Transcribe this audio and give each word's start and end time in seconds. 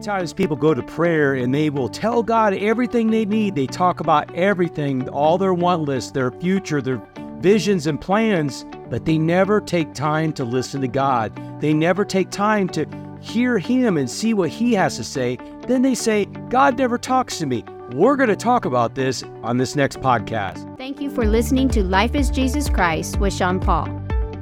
times 0.00 0.32
people 0.32 0.56
go 0.56 0.74
to 0.74 0.82
prayer 0.82 1.34
and 1.34 1.54
they 1.54 1.70
will 1.70 1.88
tell 1.88 2.22
God 2.22 2.54
everything 2.54 3.10
they 3.10 3.24
need. 3.24 3.54
They 3.54 3.66
talk 3.66 4.00
about 4.00 4.34
everything, 4.34 5.08
all 5.10 5.38
their 5.38 5.54
want 5.54 5.82
lists, 5.82 6.10
their 6.10 6.30
future, 6.30 6.82
their 6.82 7.00
visions 7.40 7.86
and 7.86 8.00
plans, 8.00 8.64
but 8.88 9.04
they 9.04 9.18
never 9.18 9.60
take 9.60 9.94
time 9.94 10.32
to 10.34 10.44
listen 10.44 10.80
to 10.80 10.88
God. 10.88 11.32
They 11.60 11.72
never 11.72 12.04
take 12.04 12.30
time 12.30 12.68
to 12.70 12.86
hear 13.20 13.58
Him 13.58 13.96
and 13.96 14.08
see 14.10 14.34
what 14.34 14.50
He 14.50 14.72
has 14.74 14.96
to 14.96 15.04
say. 15.04 15.38
Then 15.66 15.82
they 15.82 15.94
say, 15.94 16.26
God 16.48 16.78
never 16.78 16.98
talks 16.98 17.38
to 17.38 17.46
me. 17.46 17.64
We're 17.92 18.16
going 18.16 18.28
to 18.28 18.36
talk 18.36 18.64
about 18.64 18.94
this 18.94 19.22
on 19.42 19.56
this 19.56 19.74
next 19.76 20.00
podcast. 20.00 20.76
Thank 20.76 21.00
you 21.00 21.10
for 21.10 21.24
listening 21.26 21.68
to 21.70 21.82
Life 21.84 22.14
is 22.14 22.30
Jesus 22.30 22.68
Christ 22.68 23.18
with 23.18 23.32
Sean 23.34 23.58
Paul. 23.58 23.86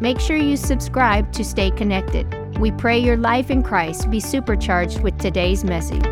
Make 0.00 0.20
sure 0.20 0.36
you 0.36 0.56
subscribe 0.56 1.32
to 1.32 1.44
stay 1.44 1.70
connected. 1.70 2.26
We 2.58 2.72
pray 2.72 2.98
your 2.98 3.16
life 3.16 3.52
in 3.52 3.62
Christ 3.62 4.10
be 4.10 4.18
supercharged 4.18 5.00
with 5.02 5.16
today's 5.20 5.62
message. 5.62 6.02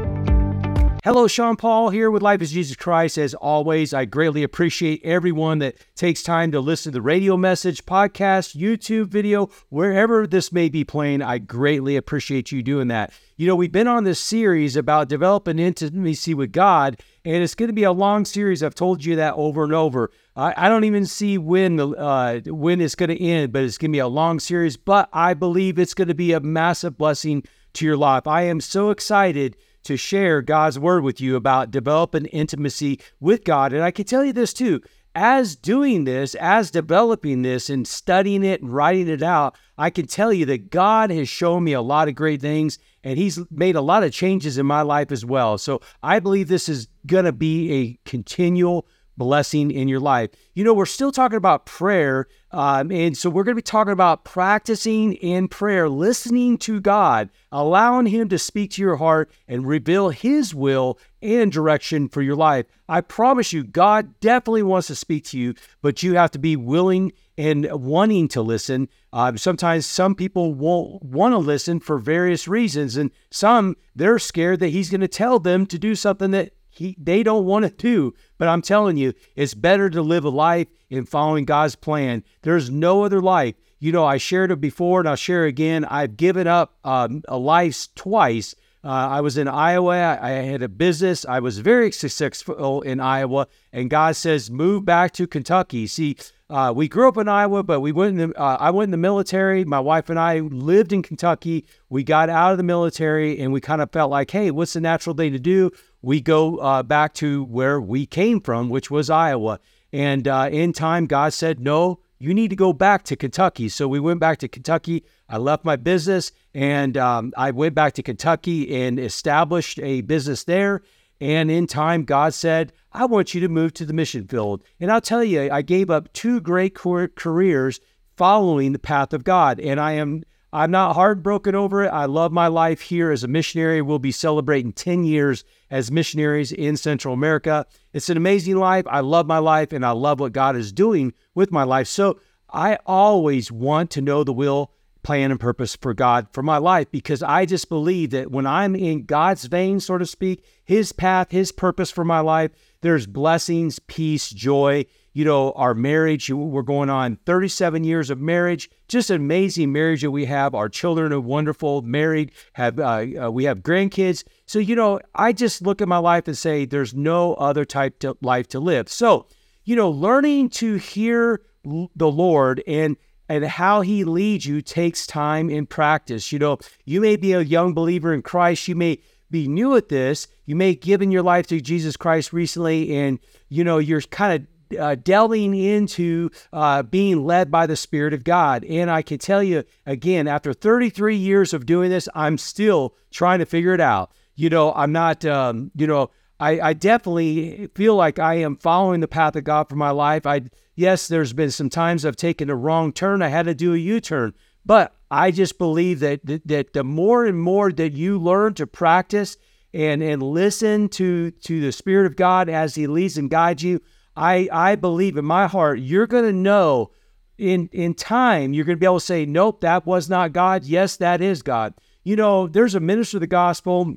Hello, 1.02 1.26
Sean 1.26 1.56
Paul 1.56 1.90
here 1.90 2.10
with 2.10 2.22
Life 2.22 2.40
is 2.40 2.52
Jesus 2.52 2.76
Christ. 2.76 3.18
As 3.18 3.34
always, 3.34 3.92
I 3.92 4.04
greatly 4.04 4.44
appreciate 4.44 5.00
everyone 5.04 5.58
that 5.58 5.76
takes 5.96 6.22
time 6.22 6.52
to 6.52 6.60
listen 6.60 6.92
to 6.92 6.96
the 6.98 7.02
radio 7.02 7.36
message, 7.36 7.84
podcast, 7.84 8.56
YouTube 8.56 9.08
video, 9.08 9.48
wherever 9.70 10.24
this 10.26 10.52
may 10.52 10.68
be 10.68 10.84
playing. 10.84 11.20
I 11.20 11.38
greatly 11.38 11.96
appreciate 11.96 12.52
you 12.52 12.62
doing 12.62 12.88
that. 12.88 13.12
You 13.36 13.46
know, 13.48 13.56
we've 13.56 13.70
been 13.72 13.86
on 13.88 14.04
this 14.04 14.20
series 14.20 14.76
about 14.76 15.08
developing 15.08 15.58
intimacy 15.58 16.34
with 16.34 16.52
God, 16.52 16.96
and 17.26 17.42
it's 17.42 17.56
going 17.56 17.66
to 17.66 17.72
be 17.72 17.82
a 17.82 17.90
long 17.90 18.24
series. 18.24 18.62
I've 18.62 18.76
told 18.76 19.04
you 19.04 19.16
that 19.16 19.34
over 19.34 19.64
and 19.64 19.74
over. 19.74 20.12
I, 20.36 20.54
I 20.56 20.68
don't 20.68 20.84
even 20.84 21.04
see 21.06 21.38
when 21.38 21.74
the 21.74 21.88
uh, 21.88 22.38
when 22.46 22.80
it's 22.80 22.94
going 22.94 23.08
to 23.10 23.20
end, 23.20 23.52
but 23.52 23.64
it's 23.64 23.78
going 23.78 23.90
to 23.90 23.96
be 23.96 23.98
a 23.98 24.06
long 24.06 24.38
series. 24.38 24.76
But 24.76 25.08
I 25.12 25.34
believe 25.34 25.76
it's 25.76 25.92
going 25.92 26.06
to 26.06 26.14
be 26.14 26.32
a 26.32 26.38
massive 26.40 26.96
blessing 26.96 27.42
to 27.72 27.84
your 27.84 27.96
life. 27.96 28.28
I 28.28 28.42
am 28.42 28.60
so 28.60 28.90
excited 28.90 29.56
to 29.82 29.96
share 29.96 30.40
God's 30.40 30.78
word 30.78 31.02
with 31.02 31.20
you 31.20 31.34
about 31.34 31.72
developing 31.72 32.26
intimacy 32.26 33.00
with 33.18 33.42
God. 33.42 33.72
And 33.72 33.82
I 33.82 33.90
can 33.90 34.04
tell 34.04 34.24
you 34.24 34.32
this 34.32 34.52
too 34.52 34.80
as 35.16 35.56
doing 35.56 36.04
this, 36.04 36.34
as 36.34 36.70
developing 36.70 37.40
this 37.40 37.70
and 37.70 37.88
studying 37.88 38.44
it 38.44 38.60
and 38.60 38.70
writing 38.72 39.08
it 39.08 39.22
out, 39.22 39.56
I 39.78 39.88
can 39.88 40.06
tell 40.06 40.30
you 40.30 40.44
that 40.46 40.70
God 40.70 41.10
has 41.10 41.26
shown 41.26 41.64
me 41.64 41.72
a 41.72 41.80
lot 41.80 42.08
of 42.08 42.14
great 42.14 42.42
things 42.42 42.78
and 43.02 43.16
He's 43.18 43.38
made 43.50 43.76
a 43.76 43.80
lot 43.80 44.02
of 44.02 44.12
changes 44.12 44.58
in 44.58 44.66
my 44.66 44.82
life 44.82 45.10
as 45.10 45.24
well. 45.24 45.56
So 45.56 45.80
I 46.02 46.18
believe 46.20 46.48
this 46.48 46.68
is 46.68 46.88
going 47.06 47.24
to 47.24 47.32
be 47.32 47.72
a 47.72 47.98
continual 48.08 48.86
blessing 49.16 49.70
in 49.70 49.88
your 49.88 50.00
life. 50.00 50.30
You 50.54 50.64
know, 50.64 50.74
we're 50.74 50.86
still 50.86 51.12
talking 51.12 51.36
about 51.36 51.66
prayer. 51.66 52.28
Um, 52.52 52.90
and 52.92 53.16
so 53.16 53.28
we're 53.28 53.44
going 53.44 53.54
to 53.54 53.58
be 53.62 53.62
talking 53.62 53.92
about 53.92 54.24
practicing 54.24 55.14
in 55.14 55.48
prayer, 55.48 55.88
listening 55.88 56.58
to 56.58 56.80
God, 56.80 57.30
allowing 57.50 58.06
Him 58.06 58.28
to 58.30 58.38
speak 58.38 58.72
to 58.72 58.82
your 58.82 58.96
heart 58.96 59.30
and 59.48 59.66
reveal 59.66 60.10
His 60.10 60.54
will 60.54 60.98
and 61.20 61.50
direction 61.50 62.08
for 62.08 62.22
your 62.22 62.36
life. 62.36 62.66
I 62.88 63.00
promise 63.00 63.52
you, 63.52 63.64
God 63.64 64.20
definitely 64.20 64.62
wants 64.62 64.86
to 64.88 64.94
speak 64.94 65.24
to 65.26 65.38
you, 65.38 65.54
but 65.82 66.02
you 66.02 66.14
have 66.14 66.30
to 66.32 66.38
be 66.38 66.56
willing 66.56 67.12
and 67.38 67.68
wanting 67.70 68.28
to 68.28 68.40
listen. 68.42 68.88
Um, 69.12 69.36
sometimes 69.36 69.84
some 69.86 70.14
people 70.14 70.54
won't 70.54 71.02
want 71.02 71.32
to 71.32 71.38
listen 71.38 71.80
for 71.80 71.98
various 71.98 72.46
reasons, 72.48 72.96
and 72.96 73.10
some 73.30 73.76
they're 73.94 74.18
scared 74.18 74.60
that 74.60 74.68
He's 74.68 74.90
going 74.90 75.00
to 75.00 75.08
tell 75.08 75.38
them 75.38 75.66
to 75.66 75.78
do 75.78 75.94
something 75.94 76.30
that 76.30 76.52
he, 76.78 76.94
they 76.98 77.22
don't 77.22 77.44
want 77.44 77.64
to 77.64 77.70
do. 77.70 78.14
But 78.38 78.48
I'm 78.48 78.62
telling 78.62 78.96
you, 78.96 79.12
it's 79.34 79.54
better 79.54 79.90
to 79.90 80.02
live 80.02 80.24
a 80.24 80.28
life 80.30 80.68
in 80.90 81.04
following 81.06 81.44
God's 81.44 81.76
plan. 81.76 82.22
There's 82.42 82.70
no 82.70 83.04
other 83.04 83.20
life. 83.20 83.54
You 83.78 83.92
know, 83.92 84.06
I 84.06 84.16
shared 84.16 84.50
it 84.50 84.60
before 84.60 85.00
and 85.00 85.08
I'll 85.08 85.16
share 85.16 85.44
again. 85.44 85.84
I've 85.84 86.16
given 86.16 86.46
up 86.46 86.76
um, 86.84 87.22
a 87.28 87.36
life 87.38 87.88
twice. 87.94 88.54
Uh, 88.84 88.88
I 88.88 89.20
was 89.20 89.36
in 89.36 89.48
Iowa. 89.48 90.18
I 90.20 90.30
had 90.30 90.62
a 90.62 90.68
business. 90.68 91.26
I 91.26 91.40
was 91.40 91.58
very 91.58 91.90
successful 91.92 92.82
in 92.82 93.00
Iowa. 93.00 93.48
And 93.72 93.90
God 93.90 94.16
says, 94.16 94.50
move 94.50 94.84
back 94.84 95.12
to 95.14 95.26
Kentucky. 95.26 95.86
See, 95.88 96.16
uh, 96.48 96.72
we 96.74 96.86
grew 96.88 97.08
up 97.08 97.16
in 97.16 97.26
Iowa, 97.28 97.64
but 97.64 97.80
we 97.80 97.90
went. 97.90 98.20
In 98.20 98.30
the, 98.30 98.40
uh, 98.40 98.56
I 98.60 98.70
went 98.70 98.86
in 98.86 98.90
the 98.92 98.96
military. 98.96 99.64
My 99.64 99.80
wife 99.80 100.08
and 100.08 100.16
I 100.20 100.38
lived 100.38 100.92
in 100.92 101.02
Kentucky. 101.02 101.66
We 101.90 102.04
got 102.04 102.30
out 102.30 102.52
of 102.52 102.58
the 102.58 102.62
military, 102.62 103.40
and 103.40 103.52
we 103.52 103.60
kind 103.60 103.82
of 103.82 103.90
felt 103.90 104.12
like, 104.12 104.30
hey, 104.30 104.52
what's 104.52 104.74
the 104.74 104.80
natural 104.80 105.16
thing 105.16 105.32
to 105.32 105.40
do? 105.40 105.72
we 106.06 106.20
go 106.20 106.56
uh, 106.58 106.84
back 106.84 107.14
to 107.14 107.42
where 107.46 107.80
we 107.80 108.06
came 108.06 108.40
from, 108.40 108.68
which 108.68 108.90
was 108.92 109.10
Iowa. 109.10 109.58
And 109.92 110.28
uh, 110.28 110.48
in 110.52 110.72
time, 110.72 111.06
God 111.06 111.32
said, 111.32 111.58
No, 111.58 111.98
you 112.20 112.32
need 112.32 112.50
to 112.50 112.56
go 112.56 112.72
back 112.72 113.02
to 113.06 113.16
Kentucky. 113.16 113.68
So 113.68 113.88
we 113.88 113.98
went 113.98 114.20
back 114.20 114.38
to 114.38 114.48
Kentucky. 114.48 115.04
I 115.28 115.38
left 115.38 115.64
my 115.64 115.74
business 115.74 116.30
and 116.54 116.96
um, 116.96 117.32
I 117.36 117.50
went 117.50 117.74
back 117.74 117.94
to 117.94 118.02
Kentucky 118.04 118.84
and 118.84 119.00
established 119.00 119.80
a 119.82 120.00
business 120.02 120.44
there. 120.44 120.82
And 121.20 121.50
in 121.50 121.66
time, 121.66 122.04
God 122.04 122.34
said, 122.34 122.72
I 122.92 123.04
want 123.06 123.34
you 123.34 123.40
to 123.40 123.48
move 123.48 123.74
to 123.74 123.84
the 123.84 123.92
mission 123.94 124.28
field. 124.28 124.62
And 124.78 124.92
I'll 124.92 125.00
tell 125.00 125.24
you, 125.24 125.50
I 125.50 125.62
gave 125.62 125.90
up 125.90 126.12
two 126.12 126.40
great 126.40 126.74
careers 126.76 127.80
following 128.16 128.72
the 128.72 128.78
path 128.78 129.12
of 129.12 129.24
God. 129.24 129.58
And 129.58 129.80
I 129.80 129.92
am 129.94 130.22
I'm 130.56 130.70
not 130.70 130.94
heartbroken 130.94 131.54
over 131.54 131.84
it. 131.84 131.88
I 131.88 132.06
love 132.06 132.32
my 132.32 132.46
life 132.46 132.80
here 132.80 133.10
as 133.10 133.22
a 133.22 133.28
missionary. 133.28 133.82
We'll 133.82 133.98
be 133.98 134.10
celebrating 134.10 134.72
10 134.72 135.04
years 135.04 135.44
as 135.70 135.92
missionaries 135.92 136.50
in 136.50 136.78
Central 136.78 137.12
America. 137.12 137.66
It's 137.92 138.08
an 138.08 138.16
amazing 138.16 138.56
life. 138.56 138.86
I 138.88 139.00
love 139.00 139.26
my 139.26 139.36
life 139.36 139.72
and 139.72 139.84
I 139.84 139.90
love 139.90 140.18
what 140.18 140.32
God 140.32 140.56
is 140.56 140.72
doing 140.72 141.12
with 141.34 141.52
my 141.52 141.64
life. 141.64 141.88
So 141.88 142.18
I 142.48 142.78
always 142.86 143.52
want 143.52 143.90
to 143.90 144.00
know 144.00 144.24
the 144.24 144.32
will, 144.32 144.72
plan, 145.02 145.30
and 145.30 145.38
purpose 145.38 145.76
for 145.76 145.92
God 145.92 146.28
for 146.32 146.42
my 146.42 146.56
life 146.56 146.90
because 146.90 147.22
I 147.22 147.44
just 147.44 147.68
believe 147.68 148.08
that 148.12 148.30
when 148.30 148.46
I'm 148.46 148.74
in 148.74 149.04
God's 149.04 149.44
vein, 149.44 149.78
so 149.78 149.98
to 149.98 150.06
speak, 150.06 150.42
His 150.64 150.90
path, 150.90 151.32
His 151.32 151.52
purpose 151.52 151.90
for 151.90 152.02
my 152.02 152.20
life, 152.20 152.50
there's 152.80 153.04
blessings, 153.04 153.78
peace, 153.80 154.30
joy 154.30 154.86
you 155.16 155.24
know, 155.24 155.52
our 155.52 155.72
marriage. 155.72 156.28
We're 156.30 156.60
going 156.60 156.90
on 156.90 157.16
37 157.24 157.84
years 157.84 158.10
of 158.10 158.20
marriage. 158.20 158.68
Just 158.86 159.08
amazing 159.08 159.72
marriage 159.72 160.02
that 160.02 160.10
we 160.10 160.26
have. 160.26 160.54
Our 160.54 160.68
children 160.68 161.10
are 161.10 161.20
wonderful, 161.20 161.80
married, 161.80 162.32
have 162.52 162.78
uh, 162.78 163.06
uh, 163.24 163.30
we 163.30 163.44
have 163.44 163.60
grandkids. 163.60 164.24
So, 164.44 164.58
you 164.58 164.76
know, 164.76 165.00
I 165.14 165.32
just 165.32 165.62
look 165.62 165.80
at 165.80 165.88
my 165.88 165.96
life 165.96 166.28
and 166.28 166.36
say 166.36 166.66
there's 166.66 166.92
no 166.92 167.32
other 167.36 167.64
type 167.64 168.04
of 168.04 168.18
life 168.20 168.46
to 168.48 168.60
live. 168.60 168.90
So, 168.90 169.26
you 169.64 169.74
know, 169.74 169.88
learning 169.88 170.50
to 170.50 170.74
hear 170.74 171.40
the 171.64 172.10
Lord 172.10 172.62
and 172.66 172.98
and 173.30 173.42
how 173.46 173.80
he 173.80 174.04
leads 174.04 174.44
you 174.44 174.60
takes 174.60 175.06
time 175.06 175.48
and 175.48 175.66
practice. 175.68 176.30
You 176.30 176.40
know, 176.40 176.58
you 176.84 177.00
may 177.00 177.16
be 177.16 177.32
a 177.32 177.40
young 177.40 177.72
believer 177.72 178.12
in 178.12 178.20
Christ, 178.20 178.68
you 178.68 178.74
may 178.74 178.98
be 179.30 179.48
new 179.48 179.76
at 179.76 179.88
this, 179.88 180.28
you 180.44 180.56
may 180.56 180.72
have 180.74 180.80
given 180.82 181.10
your 181.10 181.22
life 181.22 181.46
to 181.48 181.58
Jesus 181.62 181.96
Christ 181.96 182.34
recently 182.34 182.94
and 182.98 183.18
you 183.48 183.64
know, 183.64 183.78
you're 183.78 184.02
kind 184.02 184.42
of 184.42 184.48
uh, 184.78 184.96
delving 184.96 185.54
into 185.54 186.30
uh, 186.52 186.82
being 186.82 187.24
led 187.24 187.50
by 187.50 187.66
the 187.66 187.76
Spirit 187.76 188.12
of 188.12 188.24
God. 188.24 188.64
And 188.64 188.90
I 188.90 189.02
can 189.02 189.18
tell 189.18 189.42
you 189.42 189.64
again, 189.84 190.26
after 190.28 190.52
33 190.52 191.16
years 191.16 191.52
of 191.52 191.66
doing 191.66 191.90
this, 191.90 192.08
I'm 192.14 192.38
still 192.38 192.94
trying 193.10 193.38
to 193.38 193.46
figure 193.46 193.74
it 193.74 193.80
out. 193.80 194.12
You 194.34 194.50
know, 194.50 194.72
I'm 194.72 194.92
not, 194.92 195.24
um, 195.24 195.70
you 195.76 195.86
know, 195.86 196.10
I, 196.38 196.60
I, 196.60 196.72
definitely 196.74 197.70
feel 197.74 197.96
like 197.96 198.18
I 198.18 198.34
am 198.36 198.56
following 198.58 199.00
the 199.00 199.08
path 199.08 199.34
of 199.36 199.44
God 199.44 199.70
for 199.70 199.76
my 199.76 199.88
life. 199.90 200.26
I 200.26 200.42
yes, 200.74 201.08
there's 201.08 201.32
been 201.32 201.50
some 201.50 201.70
times 201.70 202.04
I've 202.04 202.16
taken 202.16 202.50
a 202.50 202.54
wrong 202.54 202.92
turn. 202.92 203.22
I 203.22 203.28
had 203.28 203.46
to 203.46 203.54
do 203.54 203.72
a 203.72 203.76
U-turn, 203.78 204.34
but 204.66 204.94
I 205.10 205.30
just 205.30 205.56
believe 205.56 206.00
that 206.00 206.26
that, 206.26 206.46
that 206.48 206.72
the 206.74 206.84
more 206.84 207.24
and 207.24 207.40
more 207.40 207.72
that 207.72 207.92
you 207.94 208.18
learn 208.18 208.52
to 208.54 208.66
practice 208.66 209.38
and 209.72 210.02
and 210.02 210.22
listen 210.22 210.90
to 210.90 211.30
to 211.30 211.60
the 211.62 211.72
Spirit 211.72 212.04
of 212.04 212.16
God 212.16 212.50
as 212.50 212.74
He 212.74 212.86
leads 212.86 213.16
and 213.16 213.30
guides 213.30 213.62
you, 213.62 213.80
I 214.16 214.48
I 214.50 214.74
believe 214.76 215.16
in 215.16 215.24
my 215.24 215.46
heart 215.46 215.78
you're 215.80 216.06
going 216.06 216.24
to 216.24 216.32
know 216.32 216.90
in 217.38 217.68
in 217.72 217.94
time 217.94 218.54
you're 218.54 218.64
going 218.64 218.76
to 218.78 218.80
be 218.80 218.86
able 218.86 218.98
to 218.98 219.04
say 219.04 219.26
nope 219.26 219.60
that 219.60 219.84
was 219.86 220.08
not 220.08 220.32
God 220.32 220.64
yes 220.64 220.96
that 220.96 221.20
is 221.20 221.42
God. 221.42 221.74
You 222.04 222.14
know, 222.16 222.46
there's 222.46 222.76
a 222.76 222.80
minister 222.80 223.16
of 223.16 223.20
the 223.22 223.26
gospel, 223.26 223.96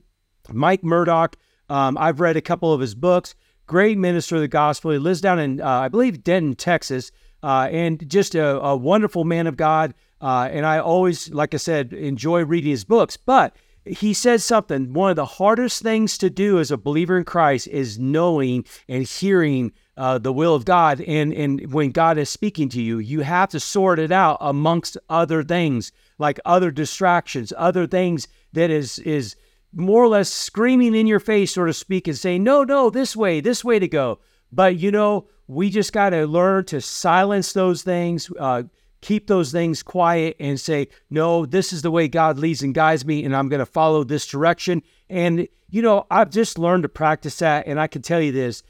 Mike 0.51 0.83
Murdock. 0.83 1.35
Um, 1.69 1.95
I've 1.95 2.19
read 2.19 2.37
a 2.37 2.41
couple 2.41 2.73
of 2.73 2.81
his 2.81 2.95
books. 2.95 3.35
Great 3.67 3.99
minister 3.99 4.33
of 4.37 4.41
the 4.41 4.47
gospel. 4.47 4.89
He 4.89 4.97
lives 4.97 5.21
down 5.21 5.37
in 5.39 5.61
uh, 5.61 5.67
I 5.67 5.89
believe 5.89 6.23
Denton, 6.23 6.55
Texas, 6.55 7.11
uh, 7.43 7.69
and 7.71 8.09
just 8.09 8.33
a, 8.33 8.59
a, 8.61 8.75
wonderful 8.75 9.25
man 9.25 9.45
of 9.45 9.55
God. 9.57 9.93
Uh, 10.19 10.49
and 10.51 10.65
I 10.65 10.79
always, 10.79 11.31
like 11.31 11.53
I 11.53 11.57
said, 11.57 11.93
enjoy 11.93 12.43
reading 12.45 12.71
his 12.71 12.83
books. 12.83 13.15
But 13.15 13.55
he 13.85 14.15
said 14.15 14.41
something. 14.41 14.91
One 14.93 15.11
of 15.11 15.15
the 15.15 15.25
hardest 15.25 15.83
things 15.83 16.17
to 16.17 16.31
do 16.31 16.57
as 16.57 16.71
a 16.71 16.77
believer 16.77 17.15
in 17.15 17.25
Christ 17.25 17.67
is 17.67 17.99
knowing 17.99 18.65
and 18.87 19.03
hearing 19.03 19.71
uh, 19.99 20.17
the 20.17 20.31
will 20.31 20.55
of 20.55 20.63
God. 20.63 21.01
And, 21.01 21.33
and 21.33 21.73
when 21.73 21.91
God 21.91 22.17
is 22.17 22.29
speaking 22.29 22.69
to 22.69 22.81
you, 22.81 22.99
you 22.99 23.19
have 23.19 23.49
to 23.49 23.59
sort 23.59 23.99
it 23.99 24.13
out 24.13 24.37
amongst 24.39 24.97
other 25.09 25.43
things, 25.43 25.91
like 26.17 26.39
other 26.45 26.71
distractions, 26.71 27.51
other 27.57 27.85
things 27.85 28.25
that 28.53 28.69
is, 28.71 28.99
is 28.99 29.35
more 29.73 30.01
or 30.01 30.07
less 30.07 30.29
screaming 30.31 30.95
in 30.95 31.05
your 31.05 31.19
face, 31.19 31.53
so 31.53 31.65
to 31.65 31.73
speak, 31.73 32.07
and 32.07 32.17
saying, 32.17 32.45
no, 32.45 32.63
no, 32.63 32.89
this 32.89 33.13
way, 33.13 33.41
this 33.41 33.61
way 33.65 33.77
to 33.77 33.89
go. 33.89 34.19
But, 34.53 34.77
you 34.77 34.89
know, 34.89 35.27
we 35.47 35.69
just 35.69 35.91
got 35.91 36.11
to 36.11 36.25
learn 36.25 36.63
to 36.67 36.79
silence 36.79 37.51
those 37.51 37.81
things, 37.83 38.31
uh, 38.39 38.63
keep 39.01 39.27
those 39.27 39.51
things 39.51 39.83
quiet, 39.83 40.37
and 40.39 40.57
say, 40.57 40.87
no, 41.09 41.45
this 41.45 41.73
is 41.73 41.81
the 41.81 41.91
way 41.91 42.07
God 42.07 42.37
leads 42.37 42.61
and 42.63 42.73
guides 42.73 43.03
me, 43.05 43.25
and 43.25 43.35
I'm 43.35 43.49
going 43.49 43.59
to 43.59 43.65
follow 43.65 44.05
this 44.05 44.25
direction. 44.25 44.81
And, 45.09 45.49
you 45.69 45.81
know, 45.81 46.07
I've 46.09 46.29
just 46.29 46.57
learned 46.57 46.83
to 46.83 46.89
practice 46.89 47.37
that. 47.39 47.67
And 47.67 47.77
I 47.77 47.87
can 47.87 48.01
tell 48.01 48.21
you 48.21 48.31
this 48.31 48.63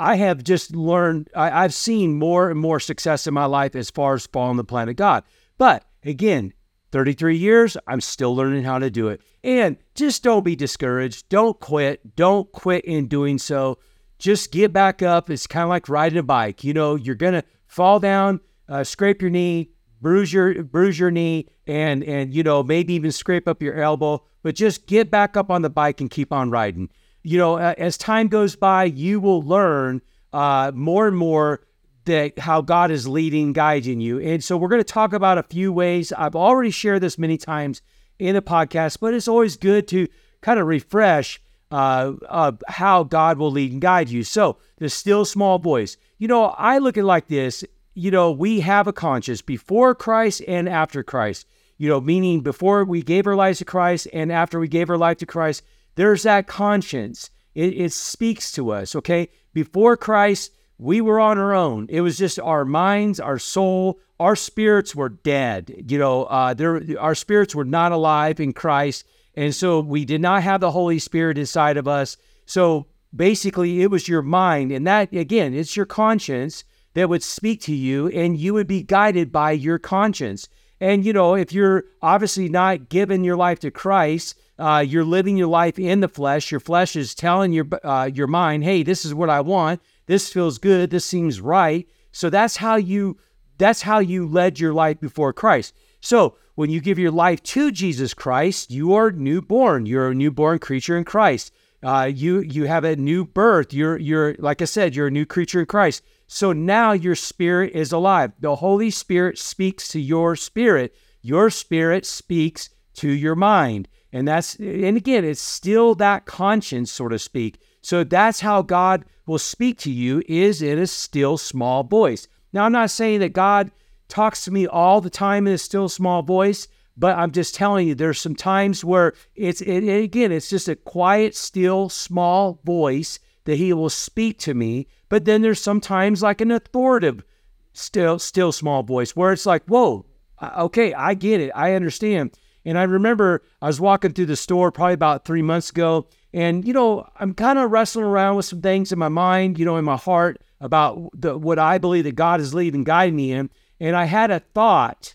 I 0.00 0.14
have 0.16 0.42
just 0.42 0.74
learned, 0.74 1.28
I, 1.36 1.60
have 1.62 1.74
seen 1.74 2.14
more 2.18 2.48
and 2.50 2.58
more 2.58 2.80
success 2.80 3.26
in 3.26 3.34
my 3.34 3.44
life 3.44 3.76
as 3.76 3.90
far 3.90 4.14
as 4.14 4.26
following 4.26 4.56
the 4.56 4.64
plan 4.64 4.88
of 4.88 4.96
God. 4.96 5.24
But 5.58 5.84
again, 6.02 6.54
33 6.92 7.36
years, 7.36 7.76
I'm 7.86 8.00
still 8.00 8.34
learning 8.34 8.64
how 8.64 8.78
to 8.78 8.88
do 8.90 9.08
it. 9.08 9.20
And 9.44 9.76
just 9.94 10.22
don't 10.22 10.42
be 10.42 10.56
discouraged. 10.56 11.28
Don't 11.28 11.60
quit. 11.60 12.16
Don't 12.16 12.50
quit 12.52 12.86
in 12.86 13.08
doing 13.08 13.36
so. 13.36 13.78
Just 14.18 14.52
get 14.52 14.72
back 14.72 15.02
up. 15.02 15.28
It's 15.28 15.46
kind 15.46 15.64
of 15.64 15.68
like 15.68 15.90
riding 15.90 16.18
a 16.18 16.22
bike. 16.22 16.64
You 16.64 16.72
know, 16.72 16.94
you're 16.94 17.14
going 17.14 17.34
to 17.34 17.44
fall 17.66 18.00
down, 18.00 18.40
uh, 18.70 18.84
scrape 18.84 19.20
your 19.20 19.30
knee, 19.30 19.68
bruise 20.00 20.32
your 20.32 20.62
bruise 20.64 20.98
your 20.98 21.10
knee 21.10 21.46
and 21.66 22.02
and 22.04 22.32
you 22.32 22.42
know 22.42 22.62
maybe 22.62 22.94
even 22.94 23.12
scrape 23.12 23.46
up 23.46 23.60
your 23.62 23.74
elbow 23.74 24.24
but 24.42 24.54
just 24.54 24.86
get 24.86 25.10
back 25.10 25.36
up 25.36 25.50
on 25.50 25.60
the 25.60 25.68
bike 25.68 26.00
and 26.00 26.08
keep 26.10 26.32
on 26.32 26.48
riding 26.50 26.88
you 27.22 27.38
know, 27.38 27.56
as 27.58 27.96
time 27.98 28.28
goes 28.28 28.56
by, 28.56 28.84
you 28.84 29.20
will 29.20 29.42
learn 29.42 30.02
uh, 30.32 30.72
more 30.74 31.08
and 31.08 31.16
more 31.16 31.60
that 32.06 32.38
how 32.38 32.60
God 32.60 32.90
is 32.90 33.06
leading, 33.06 33.52
guiding 33.52 34.00
you. 34.00 34.18
And 34.20 34.42
so 34.42 34.56
we're 34.56 34.68
going 34.68 34.80
to 34.80 34.84
talk 34.92 35.12
about 35.12 35.38
a 35.38 35.42
few 35.42 35.72
ways. 35.72 36.12
I've 36.12 36.34
already 36.36 36.70
shared 36.70 37.02
this 37.02 37.18
many 37.18 37.36
times 37.36 37.82
in 38.18 38.34
the 38.34 38.42
podcast, 38.42 38.98
but 39.00 39.12
it's 39.14 39.28
always 39.28 39.56
good 39.56 39.86
to 39.88 40.08
kind 40.40 40.58
of 40.58 40.66
refresh 40.66 41.40
uh, 41.70 42.14
uh, 42.28 42.52
how 42.68 43.04
God 43.04 43.38
will 43.38 43.50
lead 43.52 43.72
and 43.72 43.80
guide 43.82 44.08
you. 44.08 44.24
So 44.24 44.56
the 44.78 44.88
still 44.88 45.24
small 45.24 45.58
voice. 45.58 45.96
You 46.18 46.26
know, 46.26 46.46
I 46.46 46.78
look 46.78 46.96
at 46.96 47.04
like 47.04 47.28
this. 47.28 47.64
You 47.94 48.10
know, 48.10 48.32
we 48.32 48.60
have 48.60 48.86
a 48.86 48.92
conscience 48.92 49.42
before 49.42 49.94
Christ 49.94 50.42
and 50.48 50.68
after 50.68 51.02
Christ. 51.02 51.46
You 51.76 51.88
know, 51.88 52.00
meaning 52.00 52.40
before 52.40 52.84
we 52.84 53.02
gave 53.02 53.26
our 53.26 53.36
lives 53.36 53.58
to 53.58 53.64
Christ 53.64 54.08
and 54.12 54.32
after 54.32 54.58
we 54.58 54.68
gave 54.68 54.88
our 54.90 54.98
life 54.98 55.18
to 55.18 55.26
Christ 55.26 55.62
there's 56.00 56.22
that 56.22 56.46
conscience. 56.46 57.28
It, 57.54 57.74
it 57.74 57.92
speaks 57.92 58.50
to 58.52 58.70
us, 58.70 58.94
okay? 58.94 59.28
Before 59.52 59.98
Christ, 59.98 60.50
we 60.78 61.02
were 61.02 61.20
on 61.20 61.36
our 61.36 61.52
own. 61.52 61.88
It 61.90 62.00
was 62.00 62.16
just 62.16 62.40
our 62.40 62.64
minds, 62.64 63.20
our 63.20 63.38
soul, 63.38 63.98
our 64.18 64.34
spirits 64.34 64.96
were 64.96 65.10
dead. 65.10 65.84
You 65.90 65.98
know, 65.98 66.24
uh, 66.24 66.54
there, 66.54 66.80
our 66.98 67.14
spirits 67.14 67.54
were 67.54 67.66
not 67.66 67.92
alive 67.92 68.40
in 68.40 68.54
Christ. 68.54 69.04
And 69.34 69.54
so 69.54 69.80
we 69.80 70.06
did 70.06 70.22
not 70.22 70.42
have 70.42 70.62
the 70.62 70.70
Holy 70.70 70.98
Spirit 71.00 71.36
inside 71.36 71.76
of 71.76 71.86
us. 71.86 72.16
So 72.46 72.86
basically, 73.14 73.82
it 73.82 73.90
was 73.90 74.08
your 74.08 74.22
mind. 74.22 74.72
And 74.72 74.86
that, 74.86 75.12
again, 75.12 75.52
it's 75.52 75.76
your 75.76 75.84
conscience 75.84 76.64
that 76.94 77.10
would 77.10 77.22
speak 77.22 77.60
to 77.64 77.74
you, 77.74 78.08
and 78.08 78.38
you 78.38 78.54
would 78.54 78.66
be 78.66 78.82
guided 78.82 79.30
by 79.30 79.50
your 79.50 79.78
conscience. 79.78 80.48
And, 80.80 81.04
you 81.04 81.12
know, 81.12 81.34
if 81.34 81.52
you're 81.52 81.84
obviously 82.00 82.48
not 82.48 82.88
giving 82.88 83.22
your 83.22 83.36
life 83.36 83.58
to 83.60 83.70
Christ, 83.70 84.34
uh, 84.60 84.80
you're 84.86 85.04
living 85.06 85.38
your 85.38 85.46
life 85.48 85.78
in 85.78 86.00
the 86.00 86.08
flesh. 86.08 86.50
Your 86.50 86.60
flesh 86.60 86.94
is 86.94 87.14
telling 87.14 87.50
your 87.52 87.66
uh, 87.82 88.10
your 88.12 88.26
mind, 88.26 88.62
"Hey, 88.62 88.82
this 88.82 89.06
is 89.06 89.14
what 89.14 89.30
I 89.30 89.40
want. 89.40 89.80
This 90.04 90.30
feels 90.30 90.58
good. 90.58 90.90
This 90.90 91.06
seems 91.06 91.40
right." 91.40 91.88
So 92.12 92.28
that's 92.28 92.56
how 92.58 92.76
you 92.76 93.16
that's 93.56 93.80
how 93.82 94.00
you 94.00 94.26
led 94.28 94.60
your 94.60 94.74
life 94.74 95.00
before 95.00 95.32
Christ. 95.32 95.74
So 96.02 96.36
when 96.56 96.68
you 96.68 96.80
give 96.82 96.98
your 96.98 97.10
life 97.10 97.42
to 97.54 97.72
Jesus 97.72 98.12
Christ, 98.12 98.70
you 98.70 98.92
are 98.92 99.10
newborn. 99.10 99.86
You're 99.86 100.10
a 100.10 100.14
newborn 100.14 100.58
creature 100.58 100.98
in 100.98 101.04
Christ. 101.04 101.52
Uh, 101.82 102.10
you 102.14 102.40
you 102.40 102.64
have 102.66 102.84
a 102.84 102.96
new 102.96 103.24
birth. 103.24 103.72
You're 103.72 103.96
you're 103.96 104.36
like 104.38 104.60
I 104.60 104.66
said, 104.66 104.94
you're 104.94 105.06
a 105.06 105.10
new 105.18 105.24
creature 105.24 105.60
in 105.60 105.66
Christ. 105.66 106.04
So 106.26 106.52
now 106.52 106.92
your 106.92 107.16
spirit 107.16 107.72
is 107.74 107.92
alive. 107.92 108.32
The 108.40 108.56
Holy 108.56 108.90
Spirit 108.90 109.38
speaks 109.38 109.88
to 109.88 110.00
your 110.00 110.36
spirit. 110.36 110.94
Your 111.22 111.48
spirit 111.48 112.04
speaks 112.04 112.68
to 112.96 113.08
your 113.10 113.34
mind. 113.34 113.88
And 114.12 114.26
that's, 114.26 114.54
and 114.56 114.96
again, 114.96 115.24
it's 115.24 115.40
still 115.40 115.94
that 115.96 116.26
conscience, 116.26 116.90
so 116.90 117.08
to 117.08 117.18
speak. 117.18 117.60
So 117.82 118.04
that's 118.04 118.40
how 118.40 118.62
God 118.62 119.04
will 119.26 119.38
speak 119.38 119.78
to 119.80 119.90
you 119.90 120.22
is 120.28 120.62
in 120.62 120.78
a 120.78 120.86
still 120.86 121.38
small 121.38 121.84
voice. 121.84 122.26
Now, 122.52 122.64
I'm 122.64 122.72
not 122.72 122.90
saying 122.90 123.20
that 123.20 123.32
God 123.32 123.70
talks 124.08 124.44
to 124.44 124.50
me 124.50 124.66
all 124.66 125.00
the 125.00 125.10
time 125.10 125.46
in 125.46 125.52
a 125.54 125.58
still 125.58 125.88
small 125.88 126.22
voice, 126.22 126.66
but 126.96 127.16
I'm 127.16 127.30
just 127.30 127.54
telling 127.54 127.86
you, 127.86 127.94
there's 127.94 128.20
some 128.20 128.34
times 128.34 128.84
where 128.84 129.12
it's, 129.36 129.60
it, 129.60 129.84
and 129.84 129.88
again, 129.88 130.32
it's 130.32 130.50
just 130.50 130.68
a 130.68 130.76
quiet, 130.76 131.36
still 131.36 131.88
small 131.88 132.60
voice 132.64 133.20
that 133.44 133.56
he 133.56 133.72
will 133.72 133.88
speak 133.90 134.38
to 134.40 134.54
me. 134.54 134.88
But 135.08 135.24
then 135.24 135.42
there's 135.42 135.60
sometimes 135.62 136.22
like 136.22 136.40
an 136.40 136.50
authoritative, 136.50 137.24
still, 137.72 138.18
still 138.18 138.50
small 138.50 138.82
voice 138.82 139.14
where 139.14 139.32
it's 139.32 139.46
like, 139.46 139.64
whoa, 139.66 140.04
okay, 140.42 140.92
I 140.92 141.14
get 141.14 141.40
it. 141.40 141.50
I 141.54 141.74
understand. 141.74 142.32
And 142.64 142.76
I 142.78 142.82
remember 142.82 143.42
I 143.62 143.66
was 143.68 143.80
walking 143.80 144.12
through 144.12 144.26
the 144.26 144.36
store 144.36 144.70
probably 144.70 144.94
about 144.94 145.24
three 145.24 145.42
months 145.42 145.70
ago, 145.70 146.08
and 146.32 146.64
you 146.66 146.72
know 146.72 147.08
I'm 147.18 147.34
kind 147.34 147.58
of 147.58 147.70
wrestling 147.70 148.04
around 148.04 148.36
with 148.36 148.44
some 148.44 148.60
things 148.60 148.92
in 148.92 148.98
my 148.98 149.08
mind, 149.08 149.58
you 149.58 149.64
know, 149.64 149.76
in 149.76 149.84
my 149.84 149.96
heart 149.96 150.40
about 150.60 151.08
the, 151.14 151.36
what 151.38 151.58
I 151.58 151.78
believe 151.78 152.04
that 152.04 152.16
God 152.16 152.40
is 152.40 152.52
leading, 152.52 152.84
guiding 152.84 153.16
me 153.16 153.32
in. 153.32 153.48
And 153.80 153.96
I 153.96 154.04
had 154.04 154.30
a 154.30 154.40
thought, 154.40 155.14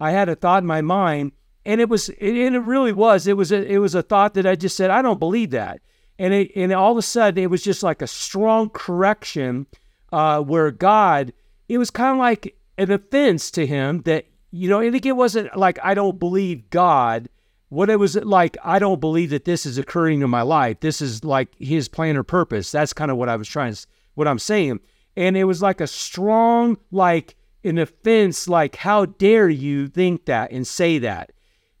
I 0.00 0.10
had 0.10 0.28
a 0.28 0.34
thought 0.34 0.64
in 0.64 0.66
my 0.66 0.80
mind, 0.80 1.30
and 1.64 1.80
it 1.80 1.88
was, 1.88 2.08
it, 2.08 2.46
and 2.46 2.56
it 2.56 2.60
really 2.60 2.92
was, 2.92 3.28
it 3.28 3.36
was, 3.36 3.52
a, 3.52 3.64
it 3.64 3.78
was 3.78 3.94
a 3.94 4.02
thought 4.02 4.34
that 4.34 4.46
I 4.46 4.56
just 4.56 4.76
said, 4.76 4.90
I 4.90 5.00
don't 5.00 5.20
believe 5.20 5.50
that. 5.50 5.78
And 6.18 6.34
it, 6.34 6.50
and 6.56 6.72
all 6.72 6.90
of 6.90 6.98
a 6.98 7.02
sudden, 7.02 7.40
it 7.42 7.50
was 7.50 7.62
just 7.62 7.84
like 7.84 8.02
a 8.02 8.08
strong 8.08 8.68
correction 8.70 9.66
uh, 10.10 10.40
where 10.40 10.72
God, 10.72 11.32
it 11.68 11.78
was 11.78 11.92
kind 11.92 12.16
of 12.16 12.18
like 12.18 12.56
an 12.78 12.90
offense 12.90 13.52
to 13.52 13.64
him 13.64 14.02
that 14.06 14.24
you 14.52 14.68
know, 14.68 14.80
and 14.80 14.94
it 15.06 15.12
wasn't 15.12 15.56
like 15.56 15.78
I 15.82 15.94
don't 15.94 16.18
believe 16.18 16.70
God. 16.70 17.28
What 17.68 17.88
it 17.88 17.98
was 18.00 18.16
like, 18.16 18.56
I 18.64 18.80
don't 18.80 19.00
believe 19.00 19.30
that 19.30 19.44
this 19.44 19.64
is 19.64 19.78
occurring 19.78 20.22
in 20.22 20.30
my 20.30 20.42
life. 20.42 20.80
This 20.80 21.00
is 21.00 21.24
like 21.24 21.54
His 21.60 21.86
plan 21.88 22.16
or 22.16 22.24
purpose. 22.24 22.72
That's 22.72 22.92
kind 22.92 23.10
of 23.12 23.16
what 23.16 23.28
I 23.28 23.36
was 23.36 23.46
trying 23.46 23.72
to, 23.74 23.86
what 24.14 24.26
I'm 24.26 24.40
saying. 24.40 24.80
And 25.16 25.36
it 25.36 25.44
was 25.44 25.62
like 25.62 25.80
a 25.80 25.86
strong, 25.86 26.78
like 26.90 27.36
an 27.62 27.78
offense, 27.78 28.48
like 28.48 28.74
how 28.76 29.06
dare 29.06 29.48
you 29.48 29.86
think 29.86 30.24
that 30.24 30.50
and 30.50 30.66
say 30.66 30.98
that, 30.98 31.30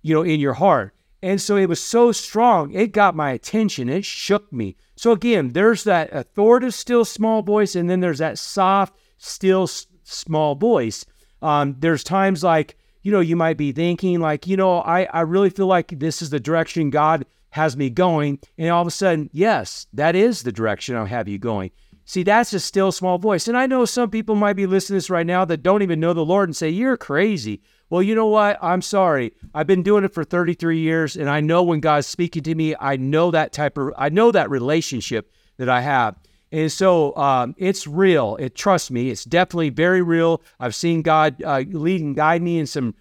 you 0.02 0.14
know, 0.14 0.22
in 0.22 0.38
your 0.38 0.54
heart. 0.54 0.94
And 1.22 1.40
so 1.40 1.56
it 1.56 1.66
was 1.68 1.80
so 1.82 2.12
strong, 2.12 2.72
it 2.72 2.92
got 2.92 3.16
my 3.16 3.32
attention. 3.32 3.88
It 3.88 4.04
shook 4.04 4.50
me. 4.52 4.76
So 4.96 5.10
again, 5.12 5.48
there's 5.54 5.82
that 5.84 6.08
authoritative, 6.12 6.74
still 6.74 7.04
small 7.04 7.42
voice, 7.42 7.74
and 7.74 7.90
then 7.90 7.98
there's 8.00 8.18
that 8.18 8.38
soft, 8.38 8.96
still 9.18 9.66
small 9.66 10.54
voice. 10.54 11.04
Um, 11.42 11.76
there's 11.78 12.04
times 12.04 12.42
like, 12.44 12.76
you 13.02 13.10
know, 13.12 13.20
you 13.20 13.36
might 13.36 13.56
be 13.56 13.72
thinking, 13.72 14.20
like, 14.20 14.46
you 14.46 14.56
know, 14.56 14.80
I, 14.80 15.04
I 15.04 15.20
really 15.22 15.50
feel 15.50 15.66
like 15.66 15.98
this 15.98 16.20
is 16.20 16.30
the 16.30 16.40
direction 16.40 16.90
God 16.90 17.24
has 17.50 17.76
me 17.76 17.88
going. 17.88 18.38
And 18.58 18.68
all 18.68 18.82
of 18.82 18.88
a 18.88 18.90
sudden, 18.90 19.30
yes, 19.32 19.86
that 19.94 20.14
is 20.14 20.42
the 20.42 20.52
direction 20.52 20.96
I'll 20.96 21.06
have 21.06 21.28
you 21.28 21.38
going. 21.38 21.70
See, 22.04 22.22
that's 22.24 22.52
a 22.52 22.60
still 22.60 22.92
small 22.92 23.18
voice. 23.18 23.48
And 23.48 23.56
I 23.56 23.66
know 23.66 23.84
some 23.84 24.10
people 24.10 24.34
might 24.34 24.54
be 24.54 24.66
listening 24.66 24.96
to 24.96 24.98
this 24.98 25.10
right 25.10 25.26
now 25.26 25.44
that 25.44 25.62
don't 25.62 25.82
even 25.82 26.00
know 26.00 26.12
the 26.12 26.24
Lord 26.24 26.48
and 26.48 26.56
say, 26.56 26.68
You're 26.68 26.96
crazy. 26.96 27.62
Well, 27.88 28.02
you 28.02 28.14
know 28.14 28.26
what? 28.26 28.58
I'm 28.62 28.82
sorry. 28.82 29.32
I've 29.54 29.66
been 29.66 29.82
doing 29.82 30.04
it 30.04 30.14
for 30.14 30.22
33 30.22 30.78
years, 30.78 31.16
and 31.16 31.28
I 31.28 31.40
know 31.40 31.64
when 31.64 31.80
God's 31.80 32.06
speaking 32.06 32.44
to 32.44 32.54
me, 32.54 32.76
I 32.78 32.96
know 32.96 33.32
that 33.32 33.52
type 33.52 33.76
of, 33.78 33.92
I 33.98 34.10
know 34.10 34.30
that 34.30 34.48
relationship 34.50 35.32
that 35.56 35.68
I 35.68 35.80
have. 35.80 36.14
And 36.52 36.70
so 36.70 37.16
um, 37.16 37.54
it's 37.58 37.86
real. 37.86 38.36
It 38.40 38.54
trust 38.54 38.90
me, 38.90 39.10
it's 39.10 39.24
definitely 39.24 39.70
very 39.70 40.02
real. 40.02 40.42
I've 40.58 40.74
seen 40.74 41.02
God 41.02 41.40
uh, 41.42 41.62
lead 41.68 42.00
and 42.00 42.16
guide 42.16 42.42
me 42.42 42.58
in 42.58 42.66
some 42.66 42.94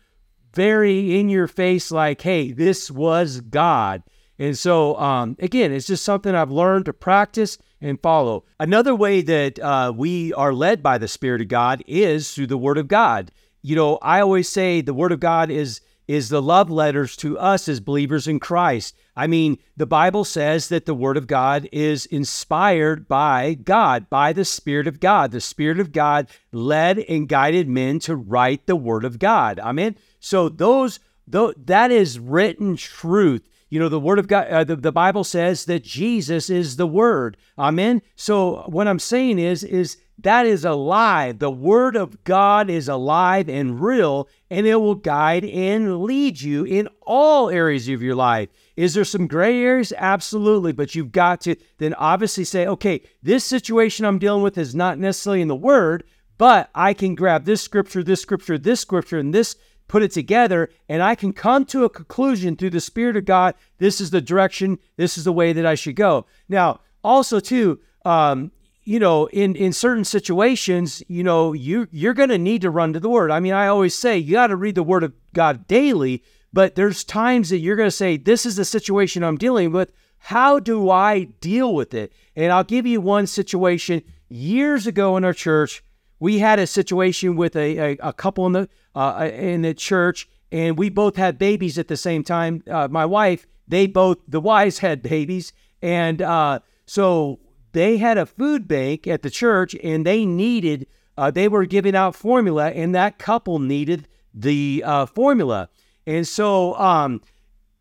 very 0.53 1.19
in 1.19 1.29
your 1.29 1.47
face, 1.47 1.91
like, 1.91 2.21
hey, 2.21 2.51
this 2.51 2.91
was 2.91 3.41
God. 3.41 4.03
And 4.37 4.57
so 4.57 4.95
um, 4.97 5.35
again, 5.39 5.71
it's 5.71 5.87
just 5.87 6.03
something 6.05 6.33
I've 6.35 6.51
learned 6.51 6.85
to 6.85 6.93
practice 6.93 7.57
and 7.81 7.99
follow. 8.01 8.45
Another 8.59 8.93
way 8.95 9.21
that 9.21 9.59
uh, 9.59 9.93
we 9.95 10.31
are 10.33 10.53
led 10.53 10.83
by 10.83 10.97
the 10.97 11.07
Spirit 11.07 11.41
of 11.41 11.47
God 11.47 11.83
is 11.87 12.33
through 12.33 12.47
the 12.47 12.57
Word 12.57 12.77
of 12.77 12.87
God. 12.87 13.31
You 13.61 13.75
know, 13.75 13.97
I 14.01 14.21
always 14.21 14.47
say 14.47 14.81
the 14.81 14.93
Word 14.93 15.11
of 15.11 15.19
God 15.19 15.49
is 15.49 15.81
is 16.09 16.29
the 16.29 16.41
love 16.41 16.71
letters 16.71 17.15
to 17.15 17.37
us 17.37 17.67
as 17.69 17.79
believers 17.79 18.27
in 18.27 18.39
Christ. 18.39 18.95
I 19.15 19.27
mean, 19.27 19.59
the 19.77 19.85
Bible 19.85 20.25
says 20.25 20.69
that 20.69 20.87
the 20.87 20.95
Word 20.95 21.17
of 21.17 21.27
God 21.27 21.69
is 21.71 22.07
inspired 22.07 23.07
by 23.07 23.53
God, 23.53 24.09
by 24.09 24.33
the 24.33 24.43
Spirit 24.43 24.87
of 24.87 24.99
God. 24.99 25.29
The 25.29 25.39
Spirit 25.39 25.79
of 25.79 25.91
God 25.91 26.27
led 26.51 26.97
and 26.97 27.29
guided 27.29 27.69
men 27.69 27.99
to 27.99 28.15
write 28.15 28.65
the 28.65 28.75
Word 28.75 29.05
of 29.05 29.19
God. 29.19 29.59
Amen. 29.59 29.95
So 30.19 30.49
those, 30.49 30.99
though, 31.27 31.53
that 31.63 31.91
is 31.91 32.17
written 32.17 32.75
truth. 32.75 33.47
You 33.69 33.79
know, 33.79 33.87
the 33.89 33.99
Word 33.99 34.17
of 34.17 34.27
God, 34.27 34.47
uh, 34.47 34.63
the, 34.63 34.77
the 34.77 34.91
Bible 34.91 35.23
says 35.23 35.65
that 35.65 35.83
Jesus 35.83 36.49
is 36.49 36.77
the 36.77 36.87
Word. 36.87 37.37
Amen. 37.55 38.01
So 38.15 38.63
what 38.67 38.87
I'm 38.87 38.97
saying 38.97 39.37
is, 39.37 39.63
is 39.63 39.95
that 40.23 40.45
is 40.45 40.65
alive. 40.65 41.39
The 41.39 41.49
Word 41.49 41.95
of 41.95 42.23
God 42.25 42.69
is 42.69 42.89
alive 42.89 43.47
and 43.47 43.79
real, 43.81 44.27
and 44.49 44.67
it 44.67 44.75
will 44.75 44.95
guide 44.95 45.45
and 45.45 46.01
lead 46.03 46.41
you 46.41 46.65
in 46.65 46.89
all 47.01 47.49
areas 47.49 47.87
of 47.87 48.01
your 48.01 48.15
life. 48.15 48.49
Is 48.75 48.93
there 48.93 49.05
some 49.05 49.27
gray 49.27 49.61
areas? 49.63 49.93
Absolutely. 49.97 50.73
But 50.73 50.93
you've 50.93 51.13
got 51.13 51.41
to 51.41 51.55
then 51.77 51.93
obviously 51.93 52.43
say, 52.43 52.67
okay, 52.67 53.01
this 53.23 53.45
situation 53.45 54.05
I'm 54.05 54.19
dealing 54.19 54.43
with 54.43 54.57
is 54.57 54.75
not 54.75 54.99
necessarily 54.99 55.41
in 55.41 55.47
the 55.47 55.55
Word, 55.55 56.03
but 56.37 56.69
I 56.75 56.93
can 56.93 57.15
grab 57.15 57.45
this 57.45 57.61
scripture, 57.61 58.03
this 58.03 58.21
scripture, 58.21 58.57
this 58.57 58.81
scripture, 58.81 59.19
and 59.19 59.33
this, 59.33 59.55
put 59.87 60.03
it 60.03 60.11
together, 60.11 60.69
and 60.89 61.01
I 61.01 61.15
can 61.15 61.31
come 61.31 61.63
to 61.65 61.85
a 61.85 61.89
conclusion 61.89 62.57
through 62.57 62.69
the 62.71 62.81
Spirit 62.81 63.15
of 63.15 63.23
God. 63.23 63.55
This 63.77 64.01
is 64.01 64.09
the 64.11 64.21
direction, 64.21 64.79
this 64.97 65.17
is 65.17 65.23
the 65.23 65.33
way 65.33 65.53
that 65.53 65.65
I 65.65 65.75
should 65.75 65.95
go. 65.95 66.25
Now, 66.49 66.81
also, 67.05 67.39
too, 67.39 67.79
um, 68.03 68.51
you 68.83 68.99
know, 68.99 69.25
in 69.27 69.55
in 69.55 69.73
certain 69.73 70.03
situations, 70.03 71.03
you 71.07 71.23
know, 71.23 71.53
you 71.53 71.87
you're 71.91 72.13
going 72.13 72.29
to 72.29 72.37
need 72.37 72.61
to 72.61 72.69
run 72.69 72.93
to 72.93 72.99
the 72.99 73.09
word. 73.09 73.31
I 73.31 73.39
mean, 73.39 73.53
I 73.53 73.67
always 73.67 73.95
say 73.95 74.17
you 74.17 74.33
got 74.33 74.47
to 74.47 74.55
read 74.55 74.75
the 74.75 74.83
word 74.83 75.03
of 75.03 75.13
God 75.33 75.67
daily, 75.67 76.23
but 76.53 76.75
there's 76.75 77.03
times 77.03 77.49
that 77.49 77.57
you're 77.59 77.75
going 77.75 77.87
to 77.87 77.91
say 77.91 78.17
this 78.17 78.45
is 78.45 78.55
the 78.55 78.65
situation 78.65 79.23
I'm 79.23 79.37
dealing 79.37 79.71
with. 79.71 79.91
How 80.21 80.59
do 80.59 80.89
I 80.89 81.25
deal 81.39 81.73
with 81.73 81.93
it? 81.93 82.11
And 82.35 82.51
I'll 82.51 82.63
give 82.63 82.85
you 82.85 82.99
one 83.01 83.27
situation 83.27 84.01
years 84.27 84.85
ago 84.87 85.15
in 85.17 85.23
our 85.23 85.33
church. 85.33 85.83
We 86.21 86.39
had 86.39 86.59
a 86.59 86.67
situation 86.67 87.37
with 87.37 87.55
a, 87.55 87.77
a, 87.77 87.97
a 88.09 88.13
couple 88.13 88.45
in 88.45 88.51
the 88.53 88.69
uh, 88.95 89.29
in 89.33 89.61
the 89.61 89.73
church, 89.73 90.27
and 90.51 90.77
we 90.77 90.89
both 90.89 91.15
had 91.15 91.37
babies 91.37 91.77
at 91.77 91.87
the 91.87 91.97
same 91.97 92.23
time. 92.23 92.63
Uh, 92.69 92.87
my 92.89 93.05
wife, 93.05 93.45
they 93.67 93.87
both, 93.87 94.17
the 94.27 94.41
wives 94.41 94.79
had 94.79 95.01
babies, 95.01 95.53
and 95.81 96.21
uh, 96.21 96.59
so 96.85 97.39
they 97.71 97.97
had 97.97 98.17
a 98.17 98.25
food 98.25 98.67
bank 98.67 99.07
at 99.07 99.21
the 99.21 99.29
church 99.29 99.75
and 99.83 100.05
they 100.05 100.25
needed, 100.25 100.87
uh, 101.17 101.31
they 101.31 101.47
were 101.47 101.65
giving 101.65 101.95
out 101.95 102.15
formula, 102.15 102.69
and 102.69 102.95
that 102.95 103.17
couple 103.19 103.59
needed 103.59 104.07
the 104.33 104.83
uh, 104.85 105.05
formula. 105.05 105.69
And 106.07 106.27
so 106.27 106.75
um, 106.77 107.21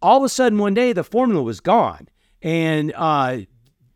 all 0.02 0.18
of 0.18 0.24
a 0.24 0.28
sudden, 0.28 0.58
one 0.58 0.74
day, 0.74 0.92
the 0.92 1.04
formula 1.04 1.42
was 1.42 1.60
gone. 1.60 2.08
And 2.42 2.92
uh, 2.96 3.38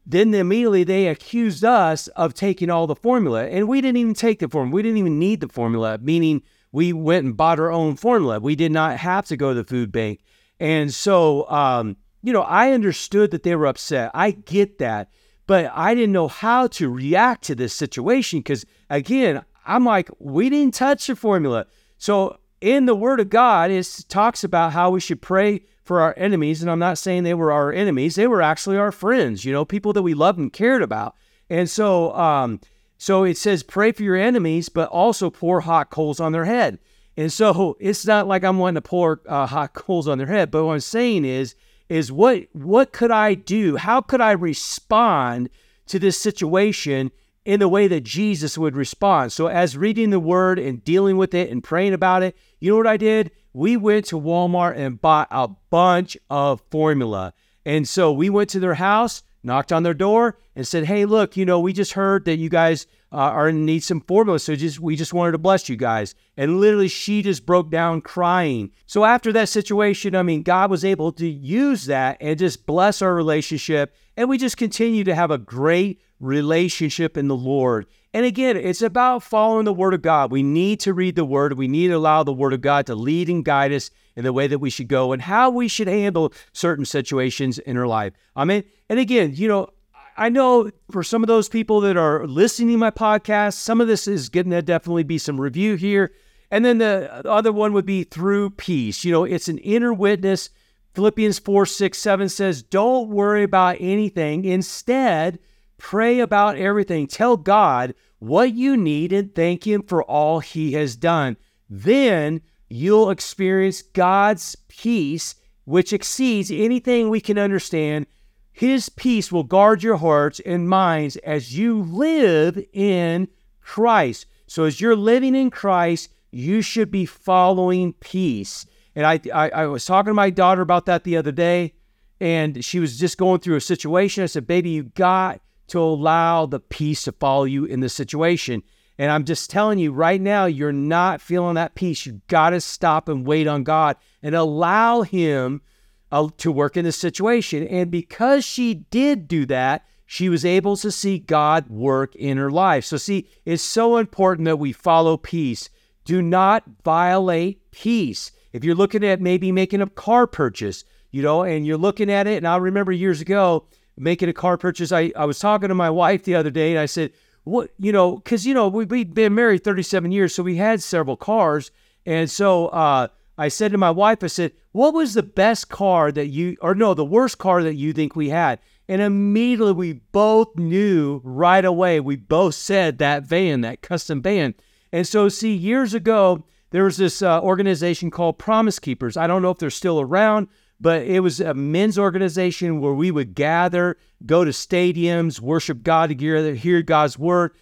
then 0.07 0.33
immediately 0.35 0.85
they 0.85 1.07
accused 1.09 1.65
us 1.65 2.09
of 2.09 2.35
taking 2.35 2.71
all 2.71 2.87
the 2.87 2.97
formula. 2.97 3.45
And 3.47 3.69
we 3.69 3.81
didn't 3.81 3.99
even 3.99 4.15
take 4.15 4.39
the 4.41 4.49
formula. 4.49 4.75
We 4.75 4.83
didn't 4.83 4.99
even 4.99 5.19
need 5.19 5.41
the 5.41 5.49
formula, 5.49 5.99
meaning 6.01 6.43
we 6.73 6.93
went 6.93 7.25
and 7.27 7.37
bought 7.37 7.61
our 7.61 7.71
own 7.71 7.97
formula. 7.97 8.41
We 8.41 8.57
did 8.57 8.73
not 8.73 8.97
have 8.97 9.27
to 9.27 9.37
go 9.37 9.51
to 9.51 9.55
the 9.63 9.65
food 9.65 9.93
bank. 9.93 10.21
And 10.59 10.93
so, 10.93 11.49
um, 11.51 11.97
you 12.23 12.33
know, 12.33 12.43
I 12.43 12.73
understood 12.73 13.31
that 13.33 13.43
they 13.43 13.55
were 13.55 13.67
upset. 13.67 14.11
I 14.15 14.31
get 14.31 14.79
that. 14.79 15.11
But 15.47 15.73
I 15.75 15.95
didn't 15.95 16.13
know 16.13 16.29
how 16.29 16.67
to 16.69 16.89
react 16.91 17.45
to 17.45 17.55
this 17.55 17.75
situation 17.75 18.41
because, 18.41 18.65
again, 18.89 19.43
I'm 19.67 19.85
like, 19.85 20.09
we 20.19 20.49
didn't 20.49 20.75
touch 20.75 21.07
the 21.09 21.17
formula. 21.17 21.67
So 21.99 22.39
in 22.61 22.87
the 22.87 22.95
Word 22.95 23.21
of 23.21 23.29
God, 23.31 23.71
it 23.71 24.05
talks 24.09 24.45
about 24.45 24.73
how 24.73 24.91
we 24.91 25.01
should 25.01 25.21
pray 25.21 25.63
for 25.83 26.01
our 26.01 26.15
enemies. 26.17 26.63
And 26.63 26.71
I'm 26.71 26.79
not 26.79 26.99
saying 26.99 27.25
they 27.25 27.35
were 27.35 27.51
our 27.53 27.73
enemies, 27.73 28.15
they 28.15 28.29
were 28.29 28.43
actually 28.43 28.77
our 28.77 28.93
friends, 28.93 29.45
you 29.45 29.53
know, 29.53 29.65
people 29.65 29.93
that 29.95 30.03
we 30.03 30.15
loved 30.15 30.39
and 30.39 30.53
cared 30.53 30.83
about. 30.83 31.17
And 31.51 31.69
so, 31.69 32.15
um, 32.15 32.61
so 32.99 33.25
it 33.25 33.37
says, 33.37 33.63
pray 33.65 33.91
for 33.93 34.05
your 34.05 34.17
enemies, 34.17 34.69
but 34.69 34.89
also 34.91 35.29
pour 35.29 35.61
hot 35.61 35.91
coals 35.91 36.21
on 36.21 36.31
their 36.33 36.45
head. 36.45 36.79
And 37.17 37.33
so 37.33 37.77
it's 37.81 38.07
not 38.07 38.27
like 38.29 38.43
I'm 38.45 38.59
wanting 38.59 38.81
to 38.81 38.89
pour 38.89 39.21
uh, 39.29 39.47
hot 39.47 39.75
coals 39.75 40.07
on 40.09 40.19
their 40.19 40.29
head, 40.29 40.51
but 40.51 40.65
what 40.65 40.73
I'm 40.75 40.81
saying 40.81 41.25
is, 41.27 41.57
is 41.89 42.13
what 42.13 42.45
what 42.53 42.93
could 42.93 43.11
I 43.11 43.35
do? 43.35 43.77
How 43.77 44.01
could 44.01 44.21
I 44.21 44.33
respond 44.33 45.49
to 45.87 45.99
this 45.99 46.19
situation 46.21 47.11
in 47.45 47.61
the 47.61 47.69
way 47.69 47.89
that 47.89 48.03
Jesus 48.05 48.57
would 48.59 48.77
respond? 48.77 49.33
So 49.33 49.49
as 49.49 49.77
reading 49.77 50.11
the 50.11 50.21
word 50.21 50.59
and 50.59 50.85
dealing 50.85 51.17
with 51.17 51.35
it 51.35 51.51
and 51.51 51.63
praying 51.65 51.95
about 51.95 52.23
it, 52.23 52.37
you 52.61 52.71
know 52.71 52.77
what 52.77 52.87
I 52.87 52.97
did? 52.97 53.31
We 53.53 53.77
went 53.77 54.07
to 54.07 54.21
Walmart 54.21 54.77
and 54.77 55.01
bought 55.01 55.29
a 55.31 55.49
bunch 55.71 56.17
of 56.31 56.63
formula. 56.71 57.33
And 57.65 57.87
so 57.89 58.11
we 58.13 58.31
went 58.31 58.51
to 58.51 58.61
their 58.61 58.75
house, 58.75 59.23
knocked 59.43 59.73
on 59.73 59.83
their 59.83 59.95
door 59.95 60.39
and 60.57 60.67
said, 60.67 60.85
"Hey, 60.85 61.05
look, 61.05 61.37
you 61.37 61.45
know, 61.45 61.61
we 61.61 61.73
just 61.73 61.93
heard 61.93 62.25
that 62.25 62.37
you 62.37 62.49
guys 62.49 62.87
uh, 63.13 63.17
are 63.19 63.51
in 63.51 63.65
need 63.67 63.81
some 63.85 64.01
foremost. 64.01 64.47
So 64.47 64.57
just 64.57 64.81
we 64.81 64.97
just 64.97 65.13
wanted 65.13 65.33
to 65.33 65.39
bless 65.39 65.69
you 65.69 65.77
guys. 65.77 66.15
And 66.37 66.59
literally, 66.61 66.89
she 66.89 67.23
just 67.23 67.45
broke 67.45 67.71
down 67.71 68.01
crying. 68.01 68.71
So 68.87 69.05
after 69.05 69.33
that 69.35 69.49
situation, 69.51 70.17
I 70.17 70.23
mean, 70.23 70.43
God 70.43 70.71
was 70.71 70.85
able 70.85 71.13
to 71.13 71.27
use 71.27 71.87
that 71.87 72.17
and 72.21 72.39
just 72.39 72.65
bless 72.67 73.03
our 73.03 73.15
relationship. 73.15 73.95
And 74.17 74.29
we 74.29 74.39
just 74.39 74.57
continue 74.57 75.05
to 75.05 75.15
have 75.15 75.31
a 75.31 75.37
great 75.39 76.01
relationship 76.21 77.17
in 77.19 77.29
the 77.29 77.37
Lord. 77.37 77.87
And 78.15 78.25
again, 78.27 78.57
it's 78.57 78.83
about 78.83 79.23
following 79.23 79.65
the 79.67 79.73
Word 79.75 79.95
of 79.95 80.01
God. 80.03 80.31
We 80.33 80.43
need 80.43 80.81
to 80.81 80.95
read 80.95 81.17
the 81.17 81.25
Word. 81.25 81.59
We 81.59 81.69
need 81.69 81.89
to 81.89 81.95
allow 81.95 82.23
the 82.23 82.33
Word 82.33 82.53
of 82.55 82.61
God 82.63 82.87
to 82.87 82.95
lead 82.95 83.29
and 83.29 83.45
guide 83.45 83.73
us 83.73 83.91
in 84.17 84.25
the 84.25 84.33
way 84.33 84.47
that 84.47 84.59
we 84.59 84.69
should 84.71 84.89
go 84.89 85.13
and 85.13 85.21
how 85.23 85.49
we 85.51 85.67
should 85.69 85.89
handle 85.89 86.33
certain 86.53 86.85
situations 86.85 87.59
in 87.59 87.77
our 87.77 87.87
life. 87.87 88.13
I 88.37 88.45
mean, 88.45 88.65
and 88.91 88.99
again, 88.99 89.33
you 89.35 89.49
know, 89.49 89.69
I 90.17 90.29
know 90.29 90.71
for 90.91 91.03
some 91.03 91.23
of 91.23 91.27
those 91.29 91.49
people 91.49 91.81
that 91.83 91.97
are 91.97 92.27
listening 92.27 92.71
to 92.75 92.79
my 92.79 92.91
podcast, 92.91 93.55
some 93.55 93.81
of 93.81 93.89
this 93.89 94.07
is 94.07 94.29
going 94.29 94.51
to 94.51 94.63
definitely 94.63 95.05
be 95.05 95.19
some 95.19 95.41
review 95.41 95.75
here. 95.75 96.13
And 96.51 96.65
then 96.65 96.79
the 96.79 97.23
other 97.29 97.53
one 97.53 97.73
would 97.73 97.87
be 97.87 98.05
through 98.05 98.51
peace. 98.51 99.05
You 99.05 99.13
know, 99.13 99.25
it's 99.25 99.49
an 99.49 99.59
inner 99.59 99.93
witness. 99.93 100.51
Philippians 100.95 101.39
4 101.39 101.65
6 101.65 101.99
7 101.99 102.29
says, 102.29 102.63
Don't 102.63 103.09
worry 103.09 103.43
about 103.43 103.77
anything. 103.81 104.45
Instead, 104.45 105.39
pray 105.79 106.21
about 106.21 106.57
everything. 106.59 107.07
Tell 107.07 107.39
God 107.39 107.95
what 108.19 108.53
you 108.55 108.77
need 108.77 109.13
and 109.13 109.35
thank 109.35 109.67
Him 109.67 109.83
for 109.83 110.03
all 110.03 110.41
He 110.41 110.73
has 110.75 110.95
done. 110.95 111.39
Then 111.71 112.43
you'll 112.69 113.09
experience 113.09 113.81
God's 113.81 114.55
peace, 114.69 115.35
which 115.65 115.95
exceeds 115.95 116.51
anything 116.51 117.09
we 117.09 117.21
can 117.21 117.39
understand 117.39 118.05
his 118.53 118.89
peace 118.91 119.33
will 119.33 119.45
guard 119.45 119.83
your 119.83 119.97
hearts 119.97 120.39
and 120.45 120.69
minds 120.69 121.17
as 121.17 121.57
you 121.57 121.81
live 121.83 122.63
in 122.73 123.29
Christ. 123.63 124.27
So, 124.47 124.65
as 124.65 124.81
you're 124.81 124.95
living 124.97 125.35
in 125.35 125.51
Christ, 125.51 126.11
you 126.31 126.61
should 126.61 126.91
be 126.91 127.07
following 127.07 127.95
peace. 127.95 128.67
And 128.95 129.07
I, 129.07 129.19
I, 129.33 129.49
I, 129.51 129.67
was 129.67 129.87
talking 129.87 130.11
to 130.11 130.15
my 130.15 130.29
daughter 130.29 130.61
about 130.61 130.85
that 130.87 131.05
the 131.05 131.17
other 131.17 131.33
day, 131.33 131.73
and 132.21 132.63
she 132.63 132.79
was 132.79 132.99
just 132.99 133.17
going 133.17 133.41
through 133.41 133.57
a 133.57 133.61
situation. 133.61 134.23
I 134.23 134.27
said, 134.27 134.47
Baby, 134.47 134.71
you 134.71 134.83
got 134.85 135.41
to 135.69 135.81
allow 135.81 136.45
the 136.45 136.61
peace 136.61 137.05
to 137.05 137.13
follow 137.13 137.45
you 137.45 137.65
in 137.65 137.81
this 137.81 137.95
situation. 137.95 138.63
And 138.99 139.11
I'm 139.11 139.25
just 139.25 139.49
telling 139.49 139.79
you 139.79 139.93
right 139.93 140.21
now, 140.21 140.45
you're 140.45 140.73
not 140.73 141.23
feeling 141.23 141.55
that 141.55 141.75
peace. 141.75 142.05
You 142.05 142.21
got 142.29 142.51
to 142.51 142.61
stop 142.61 143.09
and 143.09 143.27
wait 143.27 143.47
on 143.47 143.65
God 143.65 143.97
and 144.23 144.35
allow 144.35 145.01
Him 145.01 145.63
uh, 146.13 146.29
to 146.37 146.53
work 146.53 146.77
in 146.77 146.85
this 146.85 146.99
situation. 146.99 147.67
And 147.69 147.91
because 147.91 148.45
she 148.45 148.75
did 148.75 149.27
do 149.27 149.47
that, 149.47 149.87
she 150.05 150.29
was 150.29 150.45
able 150.45 150.77
to 150.77 150.91
see 150.93 151.19
God 151.19 151.71
work 151.71 152.15
in 152.15 152.37
her 152.37 152.51
life. 152.51 152.85
So, 152.85 152.99
see, 152.99 153.31
it's 153.47 153.63
so 153.63 153.97
important 153.97 154.45
that 154.45 154.59
we 154.59 154.73
follow 154.73 155.17
peace. 155.17 155.71
Do 156.05 156.21
not 156.21 156.65
violate 156.85 157.63
peace. 157.71 158.31
If 158.53 158.63
you're 158.63 158.75
looking 158.75 159.03
at 159.03 159.23
maybe 159.23 159.51
making 159.53 159.81
a 159.81 159.87
car 159.87 160.27
purchase, 160.27 160.85
you 161.13 161.23
know, 161.23 161.45
and 161.45 161.65
you're 161.67 161.79
looking 161.79 162.11
at 162.11 162.27
it, 162.27 162.37
and 162.37 162.47
I 162.47 162.59
remember 162.59 162.93
years 162.93 163.23
ago 163.23 163.65
making 163.97 164.29
a 164.29 164.35
car 164.35 164.59
purchase, 164.59 164.93
I, 164.93 165.13
I 165.17 165.25
was 165.25 165.39
talking 165.39 165.71
to 165.71 165.75
my 165.75 165.89
wife 165.89 166.25
the 166.25 166.35
other 166.35 166.51
day 166.51 166.73
and 166.73 166.79
I 166.79 166.85
said, 166.85 167.13
What, 167.45 167.71
you 167.79 167.91
know, 167.91 168.17
because, 168.17 168.45
you 168.47 168.53
know, 168.53 168.69
we, 168.69 168.85
we 168.85 169.05
been 169.05 169.35
married 169.35 169.65
37 169.65 170.13
years, 170.13 170.35
so 170.35 170.43
we 170.43 170.57
had 170.57 170.83
several 170.83 171.17
cars. 171.17 171.71
And 172.05 172.31
so, 172.31 172.67
uh, 172.67 173.09
I 173.39 173.49
said 173.49 173.73
to 173.73 173.79
my 173.79 173.91
wife, 173.91 174.23
I 174.23 174.27
said, 174.27 174.53
what 174.73 174.95
was 174.95 175.15
the 175.15 175.23
best 175.23 175.69
car 175.69 176.13
that 176.13 176.27
you, 176.27 176.57
or 176.61 176.75
no, 176.75 176.95
the 176.95 177.05
worst 177.05 177.39
car 177.39 177.63
that 177.63 177.75
you 177.75 177.93
think 177.93 178.15
we 178.15 178.29
had? 178.29 178.59
And 178.89 179.01
immediately 179.01 179.73
we 179.73 179.93
both 179.95 180.57
knew 180.57 181.21
right 181.25 181.65
away, 181.65 181.99
we 182.01 182.17
both 182.17 182.55
said 182.55 182.99
that 182.99 183.23
van, 183.27 183.63
that 183.63 183.81
custom 183.81 184.21
van. 184.21 184.55
And 184.93 185.07
so, 185.07 185.29
see, 185.29 185.55
years 185.55 185.95
ago, 185.95 186.45
there 186.71 186.85
was 186.85 186.97
this 186.99 187.23
uh, 187.23 187.41
organization 187.41 188.11
called 188.11 188.39
Promise 188.39 188.79
Keepers. 188.81 189.17
I 189.17 189.27
don't 189.27 189.41
know 189.43 189.51
if 189.51 189.59
they're 189.59 189.71
still 189.71 190.01
around, 190.01 190.49
but 190.81 191.03
it 191.07 191.21
was 191.21 191.41
a 191.41 191.55
men's 191.55 191.99
organization 191.99 192.81
where 192.81 192.93
we 192.93 193.11
would 193.11 193.35
gather, 193.35 193.97
go 194.27 194.45
to 194.45 194.51
stadiums, 194.51 195.41
worship 195.41 195.83
God 195.83 196.09
together, 196.09 196.55
hear 196.55 196.83
God's 196.83 197.19
word. 197.19 197.53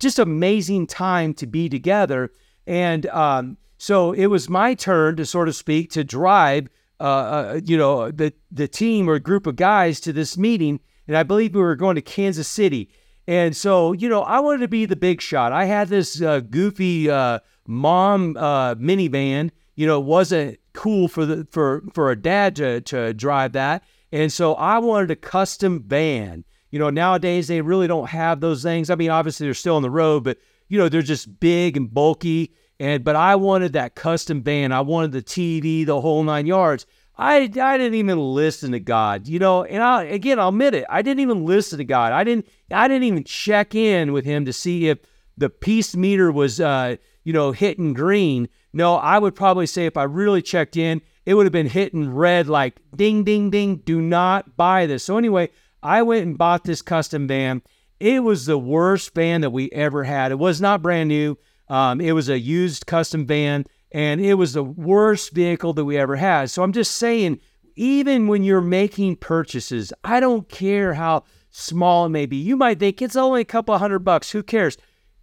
Just 0.00 0.18
amazing 0.18 0.86
time 0.86 1.34
to 1.34 1.46
be 1.46 1.68
together. 1.68 2.30
And, 2.66 3.06
um, 3.06 3.56
so 3.82 4.12
it 4.12 4.26
was 4.26 4.50
my 4.50 4.74
turn 4.74 5.16
to 5.16 5.24
sort 5.24 5.48
of 5.48 5.56
speak 5.56 5.90
to 5.92 6.04
drive, 6.04 6.68
uh, 7.00 7.02
uh, 7.02 7.60
you 7.64 7.78
know, 7.78 8.10
the 8.10 8.34
the 8.52 8.68
team 8.68 9.08
or 9.08 9.18
group 9.18 9.46
of 9.46 9.56
guys 9.56 10.00
to 10.00 10.12
this 10.12 10.36
meeting, 10.36 10.80
and 11.08 11.16
I 11.16 11.22
believe 11.22 11.54
we 11.54 11.62
were 11.62 11.76
going 11.76 11.94
to 11.96 12.02
Kansas 12.02 12.46
City. 12.46 12.90
And 13.26 13.56
so, 13.56 13.92
you 13.94 14.10
know, 14.10 14.20
I 14.20 14.40
wanted 14.40 14.58
to 14.58 14.68
be 14.68 14.84
the 14.84 14.96
big 14.96 15.22
shot. 15.22 15.52
I 15.52 15.64
had 15.64 15.88
this 15.88 16.20
uh, 16.20 16.40
goofy 16.40 17.08
uh, 17.08 17.38
mom 17.66 18.36
uh, 18.36 18.74
minivan. 18.74 19.48
You 19.76 19.86
know, 19.86 19.98
it 19.98 20.04
wasn't 20.04 20.58
cool 20.74 21.08
for 21.08 21.24
the 21.24 21.46
for 21.50 21.82
for 21.94 22.10
a 22.10 22.16
dad 22.20 22.56
to 22.56 22.82
to 22.82 23.14
drive 23.14 23.52
that. 23.52 23.82
And 24.12 24.30
so 24.30 24.54
I 24.56 24.76
wanted 24.76 25.10
a 25.10 25.16
custom 25.16 25.84
van. 25.86 26.44
You 26.70 26.80
know, 26.80 26.90
nowadays 26.90 27.48
they 27.48 27.62
really 27.62 27.86
don't 27.86 28.10
have 28.10 28.40
those 28.40 28.62
things. 28.62 28.90
I 28.90 28.94
mean, 28.94 29.08
obviously 29.08 29.46
they're 29.46 29.54
still 29.54 29.76
on 29.76 29.82
the 29.82 29.88
road, 29.90 30.22
but 30.24 30.36
you 30.68 30.78
know, 30.78 30.90
they're 30.90 31.00
just 31.00 31.40
big 31.40 31.78
and 31.78 31.92
bulky. 31.92 32.52
And 32.80 33.04
but 33.04 33.14
I 33.14 33.36
wanted 33.36 33.74
that 33.74 33.94
custom 33.94 34.40
band. 34.40 34.72
I 34.72 34.80
wanted 34.80 35.12
the 35.12 35.20
TV, 35.22 35.84
the 35.86 36.00
whole 36.00 36.24
nine 36.24 36.46
yards. 36.46 36.86
I, 37.18 37.42
I 37.42 37.46
didn't 37.76 37.94
even 37.94 38.18
listen 38.18 38.72
to 38.72 38.80
God, 38.80 39.28
you 39.28 39.38
know. 39.38 39.64
And 39.64 39.82
I 39.82 40.04
again, 40.04 40.38
I'll 40.40 40.48
admit 40.48 40.74
it. 40.74 40.86
I 40.88 41.02
didn't 41.02 41.20
even 41.20 41.44
listen 41.44 41.76
to 41.76 41.84
God. 41.84 42.14
I 42.14 42.24
didn't 42.24 42.46
I 42.72 42.88
didn't 42.88 43.02
even 43.02 43.24
check 43.24 43.74
in 43.74 44.14
with 44.14 44.24
Him 44.24 44.46
to 44.46 44.52
see 44.54 44.88
if 44.88 44.98
the 45.36 45.50
peace 45.50 45.94
meter 45.94 46.32
was 46.32 46.58
uh, 46.58 46.96
you 47.22 47.34
know 47.34 47.52
hitting 47.52 47.92
green. 47.92 48.48
No, 48.72 48.94
I 48.94 49.18
would 49.18 49.34
probably 49.34 49.66
say 49.66 49.84
if 49.84 49.98
I 49.98 50.04
really 50.04 50.40
checked 50.40 50.78
in, 50.78 51.02
it 51.26 51.34
would 51.34 51.44
have 51.44 51.52
been 51.52 51.66
hitting 51.66 52.08
red, 52.14 52.48
like 52.48 52.76
ding 52.96 53.24
ding 53.24 53.50
ding. 53.50 53.76
Do 53.84 54.00
not 54.00 54.56
buy 54.56 54.86
this. 54.86 55.04
So 55.04 55.18
anyway, 55.18 55.50
I 55.82 56.00
went 56.00 56.24
and 56.24 56.38
bought 56.38 56.64
this 56.64 56.80
custom 56.80 57.26
van. 57.28 57.60
It 57.98 58.22
was 58.24 58.46
the 58.46 58.56
worst 58.56 59.14
van 59.14 59.42
that 59.42 59.50
we 59.50 59.70
ever 59.72 60.04
had. 60.04 60.32
It 60.32 60.38
was 60.38 60.62
not 60.62 60.80
brand 60.80 61.10
new. 61.10 61.36
Um, 61.70 62.00
it 62.00 62.12
was 62.12 62.28
a 62.28 62.38
used 62.38 62.86
custom 62.86 63.24
van, 63.24 63.64
and 63.92 64.20
it 64.20 64.34
was 64.34 64.52
the 64.54 64.64
worst 64.64 65.32
vehicle 65.32 65.72
that 65.74 65.84
we 65.84 65.96
ever 65.96 66.16
had. 66.16 66.50
So 66.50 66.64
I'm 66.64 66.72
just 66.72 66.96
saying, 66.96 67.38
even 67.76 68.26
when 68.26 68.42
you're 68.42 68.60
making 68.60 69.16
purchases, 69.16 69.92
I 70.02 70.18
don't 70.18 70.48
care 70.48 70.94
how 70.94 71.22
small 71.50 72.06
it 72.06 72.10
may 72.10 72.26
be. 72.26 72.36
You 72.36 72.56
might 72.56 72.80
think 72.80 73.00
it's 73.00 73.14
only 73.14 73.40
a 73.42 73.46
couple 73.46 73.78
hundred 73.78 74.00
bucks. 74.00 74.32
Who 74.32 74.42
cares? 74.42 74.76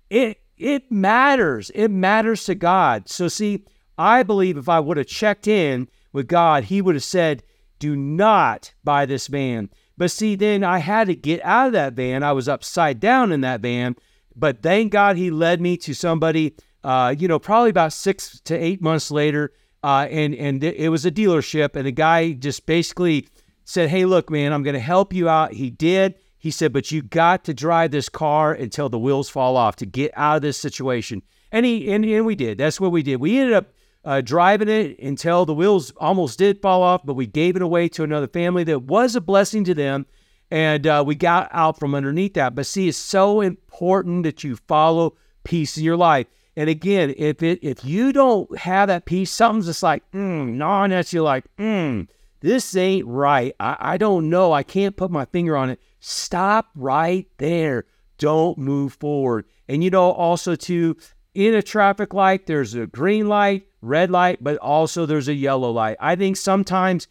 It 0.10 0.39
it 0.58 0.89
matters. 0.89 1.70
It 1.75 1.89
matters 1.92 2.46
to 2.46 2.56
God. 2.56 3.10
So 3.10 3.27
see, 3.27 3.66
I 3.98 4.24
believe 4.24 4.58
if 4.58 4.70
I 4.70 4.80
would 4.80 4.98
have 4.98 5.06
checked 5.08 5.48
in 5.48 5.89
with 6.13 6.30
God, 6.30 6.63
He 6.66 6.82
would 6.82 6.96
have 6.96 7.04
said, 7.04 7.44
"Do 7.77 7.94
not 7.94 8.74
buy 8.86 9.06
this 9.06 9.27
van." 9.27 9.70
But 9.98 10.12
see, 10.12 10.36
then 10.36 10.63
I 10.63 10.77
had 10.77 11.08
to 11.08 11.16
get 11.16 11.44
out 11.44 11.68
of 11.68 11.74
that 11.74 11.94
van. 11.94 12.24
I 12.24 12.32
was 12.32 12.48
upside 12.48 13.01
down 13.01 13.34
in 13.34 13.42
that 13.42 13.60
van. 13.60 13.98
But 14.38 14.62
thank 14.62 14.91
God 14.91 15.17
he 15.17 15.32
led 15.32 15.60
me 15.60 15.77
to 15.77 15.96
somebody, 15.96 16.56
uh, 16.84 17.13
you 17.17 17.27
know, 17.27 17.39
probably 17.39 17.72
about 17.72 17.91
six 17.91 18.39
to 18.41 18.56
eight 18.56 18.82
months 18.82 19.10
later. 19.10 19.51
Uh, 19.84 20.08
and 20.10 20.36
and 20.36 20.63
it 20.63 20.89
was 20.89 21.06
a 21.06 21.12
dealership, 21.12 21.75
and 21.75 21.86
the 21.86 21.91
guy 21.91 22.32
just 22.34 22.65
basically 22.65 23.27
said, 23.63 23.89
"Hey, 23.89 24.06
look, 24.06 24.29
man, 24.29 24.51
I'm 24.51 24.63
going 24.63 24.74
to 24.75 24.79
help 24.79 25.13
you 25.13 25.27
out." 25.29 25.53
He 25.53 25.70
did. 25.70 26.15
He 26.38 26.51
said, 26.51 26.74
"But 26.74 26.91
you 26.91 27.01
got 27.01 27.44
to 27.46 27.53
drive 27.53 27.91
this 27.91 28.10
car 28.10 28.53
until 28.53 28.89
the 28.89 29.00
wheels 29.00 29.29
fall 29.29 29.56
off 29.56 29.75
to 29.77 29.86
get 29.86 30.12
out 30.15 30.38
of 30.38 30.41
this 30.41 30.58
situation." 30.60 31.22
And 31.51 31.65
he 31.65 31.91
and, 31.91 32.03
and 32.06 32.25
we 32.25 32.36
did. 32.36 32.58
That's 32.58 32.82
what 32.82 32.91
we 32.91 33.03
did. 33.03 33.17
We 33.17 33.38
ended 33.38 33.53
up 33.53 33.67
uh, 34.03 34.22
driving 34.22 34.67
it 34.67 35.00
until 35.00 35.46
the 35.46 35.53
wheels 35.53 35.91
almost 35.98 36.39
did 36.39 36.62
fall 36.62 36.82
off, 36.84 37.01
but 37.06 37.13
we 37.13 37.27
gave 37.27 37.56
it 37.56 37.62
away 37.62 37.88
to 37.89 38.03
another 38.03 38.27
family 38.27 38.63
that 38.65 38.84
was 38.84 39.15
a 39.15 39.22
blessing 39.22 39.63
to 39.65 39.74
them. 39.74 40.06
And 40.50 40.88
uh, 40.88 41.04
we 41.06 41.16
got 41.16 41.50
out 41.51 41.77
from 41.80 41.94
underneath 41.94 42.34
that. 42.36 42.56
But 42.56 42.66
see, 42.66 42.88
it's 42.88 42.98
so 42.98 43.42
important 43.42 44.24
that 44.24 44.44
you 44.44 44.56
follow 44.68 45.16
peace 45.44 45.77
in 45.77 45.84
your 45.84 45.98
life. 45.98 46.27
And 46.56 46.70
again, 46.70 47.13
if 47.18 47.44
it 47.44 47.60
if 47.62 47.84
you 47.86 48.12
don't 48.13 48.58
have 48.58 48.88
that 48.88 49.06
peace, 49.06 49.30
something's 49.30 49.68
just 49.68 49.84
like, 49.84 50.10
mm, 50.12 50.54
gnawing 50.54 50.92
at 50.94 51.13
you 51.13 51.22
like, 51.22 51.46
mm, 51.58 52.08
this 52.39 52.75
ain't 52.75 53.06
right. 53.06 53.54
I, 53.60 53.77
I 53.80 53.98
don't 53.98 54.30
know. 54.30 54.54
I 54.54 54.63
can't 54.63 54.96
put 54.98 55.12
my 55.12 55.25
finger 55.25 55.56
on 55.58 55.70
it. 55.70 55.80
Stop 56.00 56.70
right 56.75 57.27
there. 57.38 57.86
Don't 58.18 58.58
move 58.58 58.94
forward. 58.94 59.46
And 59.68 59.84
you 59.84 59.89
know, 59.92 60.12
also 60.12 60.56
too, 60.56 60.98
in 61.36 61.54
a 61.54 61.62
traffic 61.62 62.13
light, 62.16 62.48
there's 62.48 62.74
a 62.74 62.88
green 62.88 63.27
light, 63.27 63.68
red 63.82 64.10
light, 64.10 64.44
but 64.44 64.58
also 64.58 65.06
there's 65.06 65.27
a 65.27 65.34
yellow 65.36 65.70
light. 65.70 65.98
I 66.00 66.16
think 66.16 66.38
sometimes 66.38 67.08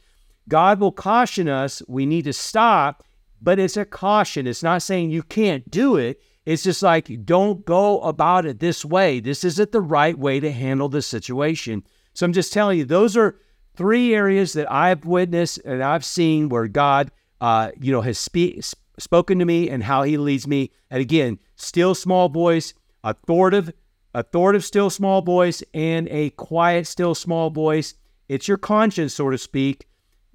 God 0.49 0.81
will 0.81 0.91
caution 0.93 1.49
us 1.49 1.83
we 1.87 2.07
need 2.07 2.25
to 2.25 2.33
stop 2.33 3.05
but 3.41 3.59
it's 3.59 3.77
a 3.77 3.85
caution. 3.85 4.47
It's 4.47 4.63
not 4.63 4.83
saying 4.83 5.11
you 5.11 5.23
can't 5.23 5.69
do 5.71 5.97
it. 5.97 6.21
It's 6.45 6.63
just 6.63 6.83
like, 6.83 7.11
don't 7.25 7.65
go 7.65 8.01
about 8.01 8.47
it 8.47 8.61
this 8.61 8.85
way. 8.85 9.21
This 9.21 9.45
isn't 9.45 9.73
the 9.73 9.81
right 9.81 10.19
way 10.19 10.41
to 10.41 10.53
handle 10.53 10.89
the 10.89 11.03
situation. 11.03 11.83
So 12.15 12.25
I'm 12.25 12.33
just 12.33 12.53
telling 12.53 12.79
you, 12.79 12.85
those 12.85 13.17
are 13.17 13.37
three 13.77 14.15
areas 14.15 14.53
that 14.55 14.71
I've 14.71 15.05
witnessed 15.05 15.61
and 15.65 15.83
I've 15.83 16.05
seen 16.05 16.49
where 16.49 16.69
God, 16.69 17.11
uh, 17.41 17.73
you 17.81 17.93
know, 17.93 18.01
has 18.01 18.17
spe- 18.19 18.63
spoken 18.99 19.39
to 19.41 19.45
me 19.45 19.69
and 19.69 19.83
how 19.83 20.05
he 20.05 20.17
leads 20.17 20.47
me. 20.47 20.71
And 20.91 21.01
again, 21.01 21.39
still 21.57 21.95
small 21.95 22.29
voice, 22.29 22.73
authoritative, 23.03 23.75
authoritative, 24.15 24.65
still 24.65 24.89
small 24.89 25.21
voice, 25.21 25.63
and 25.75 26.09
a 26.11 26.31
quiet, 26.31 26.87
still 26.87 27.15
small 27.15 27.51
voice. 27.51 27.95
It's 28.29 28.49
your 28.49 28.57
conscience, 28.57 29.13
so 29.15 29.29
to 29.31 29.37
speak. 29.39 29.87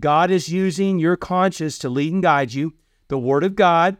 God 0.01 0.29
is 0.29 0.49
using 0.49 0.99
your 0.99 1.15
conscience 1.15 1.77
to 1.79 1.89
lead 1.89 2.13
and 2.13 2.21
guide 2.21 2.53
you 2.53 2.73
the 3.11 3.19
Word 3.19 3.43
of 3.43 3.55
God, 3.55 3.97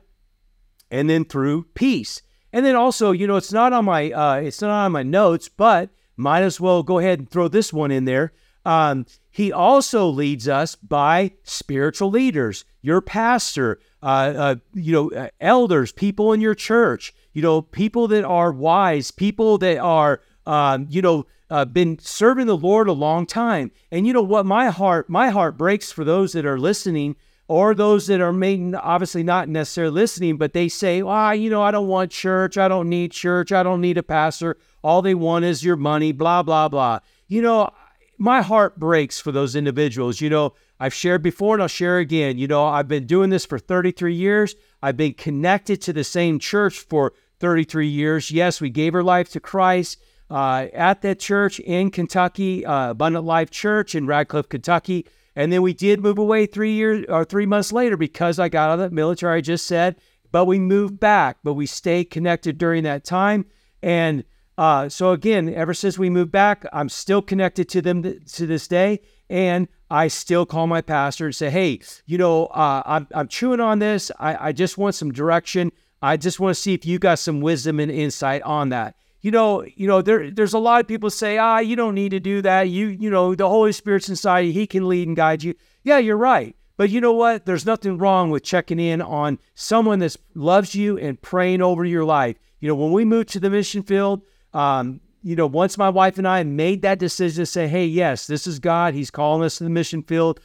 and 0.90 1.08
then 1.08 1.24
through 1.26 1.66
peace. 1.76 2.24
And 2.54 2.66
then 2.66 2.76
also, 2.76 3.12
you 3.12 3.28
know, 3.28 3.36
it's 3.36 3.54
not 3.54 3.72
on 3.74 3.86
my 3.86 4.10
uh, 4.12 4.36
it's 4.38 4.62
not 4.62 4.72
on 4.86 4.92
my 4.94 5.04
notes, 5.04 5.48
but 5.48 5.92
might 6.18 6.42
as 6.42 6.60
well 6.60 6.82
go 6.82 6.98
ahead 6.98 7.20
and 7.20 7.30
throw 7.30 7.48
this 7.48 7.72
one 7.72 7.92
in 7.92 8.06
there. 8.06 8.32
Um, 8.66 9.06
he 9.30 9.52
also 9.52 10.08
leads 10.08 10.48
us 10.48 10.76
by 10.76 11.32
spiritual 11.44 12.10
leaders, 12.10 12.64
your 12.82 13.02
pastor, 13.02 13.80
uh, 14.04 14.34
uh, 14.36 14.56
you 14.74 14.92
know, 14.94 15.10
uh, 15.12 15.30
elders, 15.42 15.92
people 15.92 16.32
in 16.34 16.42
your 16.42 16.54
church, 16.56 17.14
you 17.34 17.42
know, 17.42 17.62
people 17.62 18.08
that 18.10 18.24
are 18.24 18.52
wise, 18.52 19.10
people 19.12 19.58
that 19.60 19.78
are, 19.80 20.22
um, 20.46 20.86
you 20.90 21.02
know, 21.02 21.26
uh, 21.50 21.66
been 21.66 21.98
serving 22.00 22.46
the 22.48 22.56
Lord 22.58 22.88
a 22.88 22.92
long 22.94 23.26
time. 23.26 23.72
And 23.92 24.06
you 24.06 24.14
know 24.14 24.22
what? 24.22 24.46
My 24.46 24.68
heart, 24.70 25.10
my 25.10 25.30
heart 25.32 25.58
breaks 25.58 25.92
for 25.92 26.04
those 26.04 26.34
that 26.34 26.46
are 26.46 26.60
listening 26.60 27.16
or 27.52 27.76
those 27.76 28.08
that 28.08 28.22
are 28.22 28.32
maybe 28.32 28.74
obviously 28.76 29.24
not 29.24 29.50
necessarily 29.50 29.94
listening, 29.94 30.38
but 30.38 30.54
they 30.54 30.70
say, 30.70 31.02
"Ah, 31.02 31.28
oh, 31.28 31.32
you 31.34 31.50
know, 31.50 31.62
I 31.62 31.72
don't 31.72 31.90
want 31.90 32.10
church. 32.12 32.58
I 32.58 32.70
don't 32.70 32.88
need 32.88 33.12
church. 33.12 33.52
I 33.52 33.62
don't 33.62 33.82
need 33.82 33.98
a 33.98 34.04
pastor. 34.04 34.56
All 34.82 35.02
they 35.02 35.14
want 35.14 35.44
is 35.44 35.62
your 35.62 35.76
money." 35.76 36.14
Blah 36.14 36.44
blah 36.44 36.70
blah. 36.70 37.00
You 37.28 37.42
know, 37.42 37.70
my 38.18 38.42
heart 38.42 38.80
breaks 38.80 39.20
for 39.20 39.34
those 39.34 39.54
individuals. 39.54 40.22
You 40.22 40.30
know, 40.30 40.54
I've 40.80 40.94
shared 40.94 41.24
before 41.24 41.56
and 41.56 41.62
I'll 41.64 41.68
share 41.68 41.98
again. 41.98 42.38
You 42.38 42.48
know, 42.48 42.64
I've 42.64 42.88
been 42.88 43.06
doing 43.06 43.30
this 43.32 43.46
for 43.46 43.60
33 43.60 44.14
years. 44.16 44.56
I've 44.82 44.96
been 44.96 45.14
connected 45.16 45.82
to 45.82 45.92
the 45.92 46.06
same 46.06 46.40
church 46.40 46.80
for 46.80 47.12
33 47.42 47.86
years. 47.86 48.32
Yes, 48.32 48.62
we 48.62 48.70
gave 48.70 48.96
our 48.96 49.04
life 49.04 49.30
to 49.32 49.42
Christ. 49.42 49.98
Uh, 50.30 50.68
at 50.74 51.02
that 51.02 51.20
church 51.20 51.60
in 51.60 51.92
Kentucky, 51.92 52.66
uh, 52.66 52.92
Abundant 52.92 53.26
Life 53.26 53.50
Church 53.52 53.94
in 53.94 54.08
Radcliff, 54.08 54.48
Kentucky. 54.48 55.06
And 55.36 55.52
then 55.52 55.62
we 55.62 55.74
did 55.74 56.02
move 56.02 56.18
away 56.18 56.46
three 56.46 56.74
years 56.74 57.06
or 57.08 57.24
three 57.24 57.46
months 57.46 57.72
later 57.72 57.96
because 57.96 58.38
I 58.40 58.50
got 58.50 58.70
out 58.70 58.80
of 58.80 58.90
the 58.90 58.96
military, 58.96 59.38
I 59.38 59.42
just 59.42 59.66
said, 59.66 59.96
but 60.32 60.46
we 60.46 60.60
moved 60.60 61.00
back, 61.00 61.38
but 61.44 61.54
we 61.54 61.66
stayed 61.66 62.06
connected 62.10 62.58
during 62.58 62.84
that 62.84 63.04
time. 63.06 63.46
And 63.82 64.24
uh, 64.58 64.90
so 64.90 65.12
again, 65.12 65.54
ever 65.54 65.74
since 65.74 65.98
we 65.98 66.10
moved 66.10 66.32
back, 66.32 66.66
I'm 66.74 66.90
still 66.90 67.22
connected 67.22 67.70
to 67.70 67.82
them 67.82 68.04
th- 68.04 68.32
to 68.34 68.46
this 68.48 68.68
day. 68.68 69.02
And 69.30 69.70
I 69.90 70.10
still 70.10 70.46
call 70.46 70.68
my 70.68 70.82
pastor 70.82 71.28
and 71.28 71.36
say, 71.36 71.50
hey, 71.50 71.80
you 72.06 72.18
know, 72.18 72.48
uh, 72.48 72.84
I'm, 72.86 73.08
I'm 73.14 73.28
chewing 73.30 73.62
on 73.62 73.80
this. 73.80 74.12
I, 74.20 74.50
I 74.50 74.52
just 74.52 74.78
want 74.78 74.96
some 74.96 75.12
direction. 75.12 75.72
I 76.02 76.18
just 76.18 76.40
want 76.40 76.56
to 76.56 76.62
see 76.62 76.74
if 76.74 76.86
you 76.86 77.00
got 77.00 77.20
some 77.20 77.40
wisdom 77.42 77.80
and 77.80 77.90
insight 77.92 78.42
on 78.44 78.70
that 78.70 78.96
you 79.22 79.30
know, 79.32 79.64
you 79.76 79.88
know, 79.88 80.02
there 80.02 80.32
there's 80.32 80.54
a 80.54 80.60
lot 80.60 80.82
of 80.82 80.88
people 80.88 81.10
say, 81.10 81.38
ah, 81.38 81.60
you 81.60 81.76
don't 81.76 81.94
need 81.96 82.10
to 82.10 82.20
do 82.20 82.42
that. 82.42 82.64
You 82.64 82.88
you 82.88 83.10
know, 83.10 83.34
the 83.36 83.48
Holy 83.48 83.72
Spirit's 83.72 84.10
inside 84.10 84.42
you. 84.42 84.54
He 84.54 84.68
can 84.68 84.90
lead 84.90 85.08
and 85.08 85.16
guide 85.16 85.44
you. 85.44 85.54
Yeah, 85.84 86.00
you're 86.00 86.18
right. 86.18 86.56
But 86.78 86.90
you 86.90 87.00
know 87.02 87.14
what? 87.14 87.46
There's 87.46 87.66
nothing 87.66 87.98
wrong 88.00 88.32
with 88.32 88.44
checking 88.44 88.80
in 88.80 89.02
on 89.02 89.38
someone 89.54 90.00
that 90.00 90.16
loves 90.34 90.74
you 90.74 90.98
and 90.98 91.22
praying 91.22 91.62
over 91.62 91.86
your 91.86 92.04
life. 92.04 92.38
You 92.60 92.68
know, 92.68 92.76
when 92.76 92.92
we 92.92 93.06
moved 93.06 93.30
to 93.30 93.40
the 93.40 93.52
mission 93.52 93.84
field, 93.84 94.24
um, 94.54 95.00
you 95.22 95.36
know, 95.36 95.46
once 95.46 95.78
my 95.78 95.90
wife 95.90 96.18
and 96.18 96.28
I 96.28 96.42
made 96.44 96.82
that 96.82 96.98
decision 96.98 97.44
to 97.44 97.46
say, 97.46 97.68
hey, 97.68 97.86
yes, 97.86 98.26
this 98.26 98.48
is 98.48 98.58
God. 98.58 98.96
He's 98.96 99.12
calling 99.12 99.44
us 99.44 99.60
to 99.60 99.64
the 99.64 99.70
mission 99.70 100.02
field. 100.02 100.40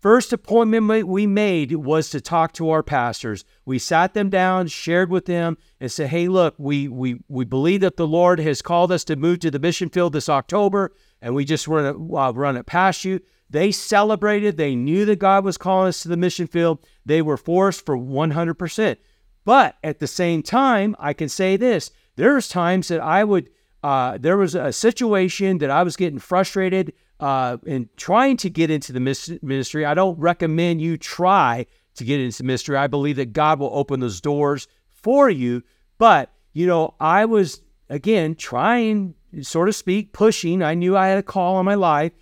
First 0.00 0.32
appointment 0.32 1.08
we 1.08 1.26
made 1.26 1.72
was 1.74 2.08
to 2.08 2.22
talk 2.22 2.54
to 2.54 2.70
our 2.70 2.82
pastors. 2.82 3.44
We 3.66 3.78
sat 3.78 4.14
them 4.14 4.30
down, 4.30 4.68
shared 4.68 5.10
with 5.10 5.26
them, 5.26 5.58
and 5.78 5.92
said, 5.92 6.08
"Hey, 6.08 6.26
look, 6.26 6.54
we 6.56 6.88
we 6.88 7.18
we 7.28 7.44
believe 7.44 7.82
that 7.82 7.98
the 7.98 8.06
Lord 8.06 8.40
has 8.40 8.62
called 8.62 8.90
us 8.92 9.04
to 9.04 9.16
move 9.16 9.40
to 9.40 9.50
the 9.50 9.58
mission 9.58 9.90
field 9.90 10.14
this 10.14 10.30
October, 10.30 10.94
and 11.20 11.34
we 11.34 11.44
just 11.44 11.68
want 11.68 11.94
to 11.94 12.16
uh, 12.16 12.32
run 12.32 12.56
it 12.56 12.64
past 12.64 13.04
you." 13.04 13.20
They 13.50 13.72
celebrated. 13.72 14.56
They 14.56 14.74
knew 14.74 15.04
that 15.04 15.18
God 15.18 15.44
was 15.44 15.58
calling 15.58 15.88
us 15.88 16.02
to 16.02 16.08
the 16.08 16.16
mission 16.16 16.46
field. 16.46 16.78
They 17.04 17.20
were 17.20 17.36
forced 17.36 17.84
for 17.84 17.98
100%. 17.98 18.96
But 19.44 19.76
at 19.84 19.98
the 19.98 20.06
same 20.06 20.42
time, 20.42 20.96
I 20.98 21.12
can 21.12 21.28
say 21.28 21.58
this: 21.58 21.90
there's 22.16 22.48
times 22.48 22.88
that 22.88 23.00
I 23.02 23.22
would. 23.22 23.50
Uh, 23.82 24.16
there 24.18 24.38
was 24.38 24.54
a 24.54 24.72
situation 24.72 25.58
that 25.58 25.68
I 25.70 25.82
was 25.82 25.96
getting 25.96 26.18
frustrated 26.18 26.94
uh, 27.20 27.58
in 27.66 27.88
trying 27.96 28.36
to 28.38 28.50
get 28.50 28.70
into 28.70 28.92
the 28.92 29.00
ministry, 29.42 29.84
I 29.84 29.94
don't 29.94 30.18
recommend 30.18 30.80
you 30.80 30.96
try 30.96 31.66
to 31.94 32.04
get 32.04 32.18
into 32.18 32.42
ministry. 32.42 32.76
I 32.76 32.86
believe 32.86 33.16
that 33.16 33.32
God 33.34 33.60
will 33.60 33.70
open 33.74 34.00
those 34.00 34.20
doors 34.20 34.66
for 34.94 35.28
you. 35.28 35.62
But, 35.98 36.32
you 36.54 36.66
know, 36.66 36.94
I 36.98 37.26
was, 37.26 37.60
again, 37.90 38.34
trying, 38.34 39.14
sort 39.42 39.68
of 39.68 39.74
speak, 39.74 40.14
pushing. 40.14 40.62
I 40.62 40.72
knew 40.74 40.96
I 40.96 41.08
had 41.08 41.18
a 41.18 41.22
call 41.22 41.56
on 41.56 41.66
my 41.66 41.74
life. 41.74 42.12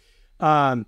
Um, 0.40 0.84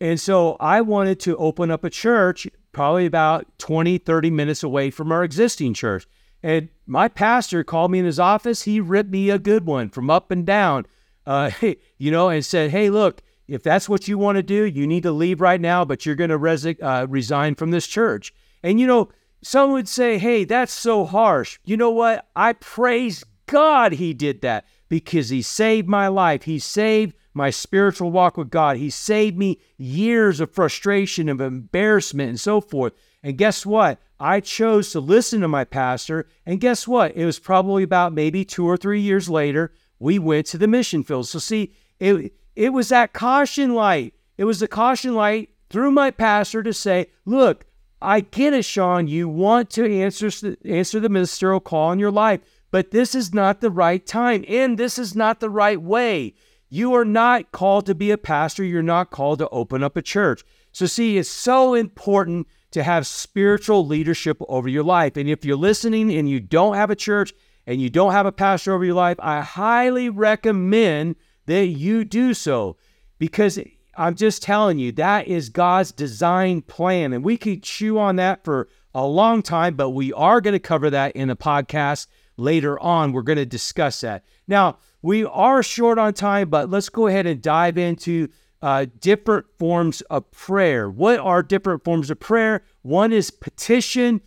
and 0.00 0.20
so 0.20 0.56
I 0.58 0.80
wanted 0.80 1.20
to 1.20 1.36
open 1.36 1.70
up 1.70 1.84
a 1.84 1.90
church 1.90 2.48
probably 2.72 3.06
about 3.06 3.46
20, 3.58 3.98
30 3.98 4.30
minutes 4.30 4.64
away 4.64 4.90
from 4.90 5.12
our 5.12 5.22
existing 5.22 5.74
church. 5.74 6.04
And 6.42 6.68
my 6.86 7.06
pastor 7.06 7.62
called 7.62 7.92
me 7.92 8.00
in 8.00 8.04
his 8.06 8.18
office. 8.18 8.62
He 8.62 8.80
ripped 8.80 9.10
me 9.10 9.30
a 9.30 9.38
good 9.38 9.64
one 9.64 9.88
from 9.90 10.10
up 10.10 10.32
and 10.32 10.44
down, 10.44 10.86
uh, 11.26 11.52
you 11.98 12.10
know, 12.10 12.28
and 12.30 12.44
said, 12.44 12.70
Hey, 12.72 12.90
look, 12.90 13.22
if 13.52 13.62
that's 13.62 13.86
what 13.86 14.08
you 14.08 14.16
want 14.16 14.36
to 14.36 14.42
do, 14.42 14.62
you 14.64 14.86
need 14.86 15.02
to 15.02 15.12
leave 15.12 15.42
right 15.42 15.60
now, 15.60 15.84
but 15.84 16.06
you're 16.06 16.14
going 16.14 16.30
to 16.30 16.38
resi- 16.38 16.82
uh, 16.82 17.06
resign 17.06 17.54
from 17.54 17.70
this 17.70 17.86
church. 17.86 18.32
And 18.62 18.80
you 18.80 18.86
know, 18.86 19.10
some 19.42 19.72
would 19.72 19.88
say, 19.88 20.16
hey, 20.16 20.44
that's 20.44 20.72
so 20.72 21.04
harsh. 21.04 21.58
You 21.62 21.76
know 21.76 21.90
what? 21.90 22.28
I 22.34 22.54
praise 22.54 23.22
God 23.44 23.92
he 23.92 24.14
did 24.14 24.40
that 24.40 24.64
because 24.88 25.28
he 25.28 25.42
saved 25.42 25.86
my 25.86 26.08
life. 26.08 26.44
He 26.44 26.58
saved 26.58 27.14
my 27.34 27.50
spiritual 27.50 28.10
walk 28.10 28.38
with 28.38 28.48
God. 28.48 28.78
He 28.78 28.88
saved 28.88 29.36
me 29.36 29.60
years 29.76 30.40
of 30.40 30.50
frustration, 30.50 31.28
of 31.28 31.42
embarrassment, 31.42 32.30
and 32.30 32.40
so 32.40 32.62
forth. 32.62 32.94
And 33.22 33.36
guess 33.36 33.66
what? 33.66 33.98
I 34.18 34.40
chose 34.40 34.92
to 34.92 35.00
listen 35.00 35.42
to 35.42 35.48
my 35.48 35.64
pastor. 35.64 36.26
And 36.46 36.58
guess 36.58 36.88
what? 36.88 37.14
It 37.14 37.26
was 37.26 37.38
probably 37.38 37.82
about 37.82 38.14
maybe 38.14 38.46
two 38.46 38.66
or 38.66 38.78
three 38.78 39.02
years 39.02 39.28
later, 39.28 39.72
we 39.98 40.18
went 40.18 40.46
to 40.46 40.58
the 40.58 40.68
mission 40.68 41.02
field. 41.02 41.28
So, 41.28 41.38
see, 41.38 41.74
it, 42.00 42.32
it 42.54 42.72
was 42.72 42.90
that 42.90 43.12
caution 43.12 43.74
light. 43.74 44.14
It 44.36 44.44
was 44.44 44.60
the 44.60 44.68
caution 44.68 45.14
light 45.14 45.50
through 45.70 45.90
my 45.90 46.10
pastor 46.10 46.62
to 46.62 46.72
say, 46.72 47.06
look, 47.24 47.64
I 48.00 48.20
get 48.20 48.52
it, 48.52 48.64
Sean. 48.64 49.06
You 49.08 49.28
want 49.28 49.70
to 49.70 50.00
answer, 50.02 50.30
answer 50.64 51.00
the 51.00 51.08
ministerial 51.08 51.60
call 51.60 51.92
in 51.92 51.98
your 51.98 52.10
life, 52.10 52.40
but 52.70 52.90
this 52.90 53.14
is 53.14 53.32
not 53.32 53.60
the 53.60 53.70
right 53.70 54.04
time 54.04 54.44
and 54.48 54.78
this 54.78 54.98
is 54.98 55.14
not 55.14 55.40
the 55.40 55.50
right 55.50 55.80
way. 55.80 56.34
You 56.68 56.94
are 56.94 57.04
not 57.04 57.52
called 57.52 57.86
to 57.86 57.94
be 57.94 58.10
a 58.10 58.18
pastor. 58.18 58.64
You're 58.64 58.82
not 58.82 59.10
called 59.10 59.38
to 59.38 59.48
open 59.50 59.82
up 59.82 59.96
a 59.96 60.02
church. 60.02 60.42
So, 60.72 60.86
see, 60.86 61.18
it's 61.18 61.28
so 61.28 61.74
important 61.74 62.46
to 62.70 62.82
have 62.82 63.06
spiritual 63.06 63.86
leadership 63.86 64.38
over 64.48 64.68
your 64.70 64.82
life. 64.82 65.18
And 65.18 65.28
if 65.28 65.44
you're 65.44 65.54
listening 65.58 66.10
and 66.14 66.28
you 66.30 66.40
don't 66.40 66.74
have 66.76 66.88
a 66.90 66.96
church 66.96 67.34
and 67.66 67.80
you 67.82 67.90
don't 67.90 68.12
have 68.12 68.24
a 68.24 68.32
pastor 68.32 68.72
over 68.72 68.84
your 68.86 68.94
life, 68.94 69.18
I 69.20 69.42
highly 69.42 70.08
recommend 70.08 71.16
that 71.46 71.66
you 71.66 72.04
do 72.04 72.34
so 72.34 72.76
because 73.18 73.58
I'm 73.96 74.14
just 74.14 74.42
telling 74.42 74.78
you, 74.78 74.92
that 74.92 75.28
is 75.28 75.48
God's 75.48 75.92
design 75.92 76.62
plan. 76.62 77.12
And 77.12 77.24
we 77.24 77.36
could 77.36 77.62
chew 77.62 77.98
on 77.98 78.16
that 78.16 78.44
for 78.44 78.68
a 78.94 79.04
long 79.04 79.42
time, 79.42 79.74
but 79.74 79.90
we 79.90 80.12
are 80.12 80.40
going 80.40 80.52
to 80.52 80.58
cover 80.58 80.90
that 80.90 81.14
in 81.16 81.30
a 81.30 81.36
podcast 81.36 82.06
later 82.36 82.78
on. 82.80 83.12
We're 83.12 83.22
going 83.22 83.36
to 83.38 83.46
discuss 83.46 84.00
that. 84.02 84.24
Now, 84.48 84.78
we 85.02 85.24
are 85.24 85.62
short 85.62 85.98
on 85.98 86.14
time, 86.14 86.48
but 86.48 86.70
let's 86.70 86.88
go 86.88 87.06
ahead 87.06 87.26
and 87.26 87.42
dive 87.42 87.76
into 87.76 88.28
uh, 88.62 88.86
different 89.00 89.46
forms 89.58 90.00
of 90.02 90.30
prayer. 90.30 90.88
What 90.88 91.18
are 91.20 91.42
different 91.42 91.84
forms 91.84 92.10
of 92.10 92.20
prayer? 92.20 92.62
One 92.82 93.12
is 93.12 93.30
petition, 93.30 94.20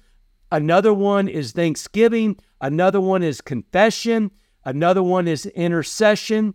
another 0.51 0.93
one 0.93 1.28
is 1.30 1.54
thanksgiving, 1.54 2.38
another 2.60 2.99
one 2.99 3.23
is 3.23 3.39
confession, 3.39 4.32
another 4.65 5.01
one 5.01 5.28
is 5.28 5.45
intercession. 5.45 6.54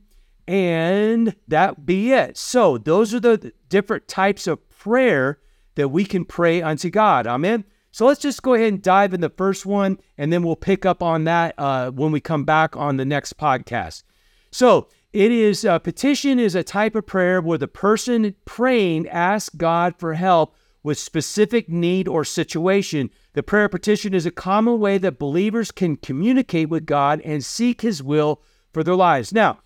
And 0.51 1.37
that 1.47 1.87
be 1.87 2.11
it. 2.13 2.37
So, 2.37 2.77
those 2.77 3.15
are 3.15 3.21
the 3.21 3.53
different 3.69 4.09
types 4.09 4.49
of 4.49 4.69
prayer 4.69 5.39
that 5.77 5.91
we 5.91 6.05
can 6.05 6.25
pray 6.25 6.61
unto 6.61 6.91
God. 6.91 7.29
Amen. 7.29 7.63
So 7.93 8.05
let's 8.07 8.21
just 8.21 8.43
go 8.43 8.55
ahead 8.55 8.73
and 8.73 8.83
dive 8.83 9.15
in 9.15 9.21
the 9.21 9.29
first 9.31 9.65
one, 9.65 9.99
and 10.19 10.33
then 10.33 10.43
we'll 10.43 10.57
pick 10.57 10.85
up 10.85 11.05
on 11.05 11.23
that 11.25 11.55
uh, 11.57 11.93
when 11.93 12.11
we 12.11 12.19
come 12.21 12.43
back 12.43 12.77
on 12.77 12.97
the 12.97 13.05
next 13.05 13.37
podcast. 13.39 14.03
So 14.51 14.89
it 15.13 15.31
is 15.31 15.65
uh, 15.65 15.79
petition 15.79 16.41
is 16.41 16.57
a 16.57 16.63
type 16.65 16.97
of 16.97 17.07
prayer 17.07 17.41
where 17.41 17.59
the 17.59 17.67
person 17.69 18.35
praying 18.45 19.09
asks 19.09 19.55
God 19.55 19.95
for 19.99 20.15
help 20.15 20.57
with 20.83 20.99
specific 20.99 21.69
need 21.69 22.09
or 22.09 22.25
situation. 22.25 23.11
The 23.35 23.43
prayer 23.45 23.69
petition 23.69 24.15
is 24.15 24.27
a 24.27 24.31
common 24.33 24.81
way 24.81 24.99
that 24.99 25.19
believers 25.21 25.71
can 25.71 25.95
communicate 25.97 26.69
with 26.69 26.87
God 26.87 27.21
and 27.25 27.45
seek 27.45 27.83
His 27.83 28.03
will 28.03 28.43
for 28.73 28.83
their 28.83 28.97
lives. 28.97 29.33
Now, 29.33 29.59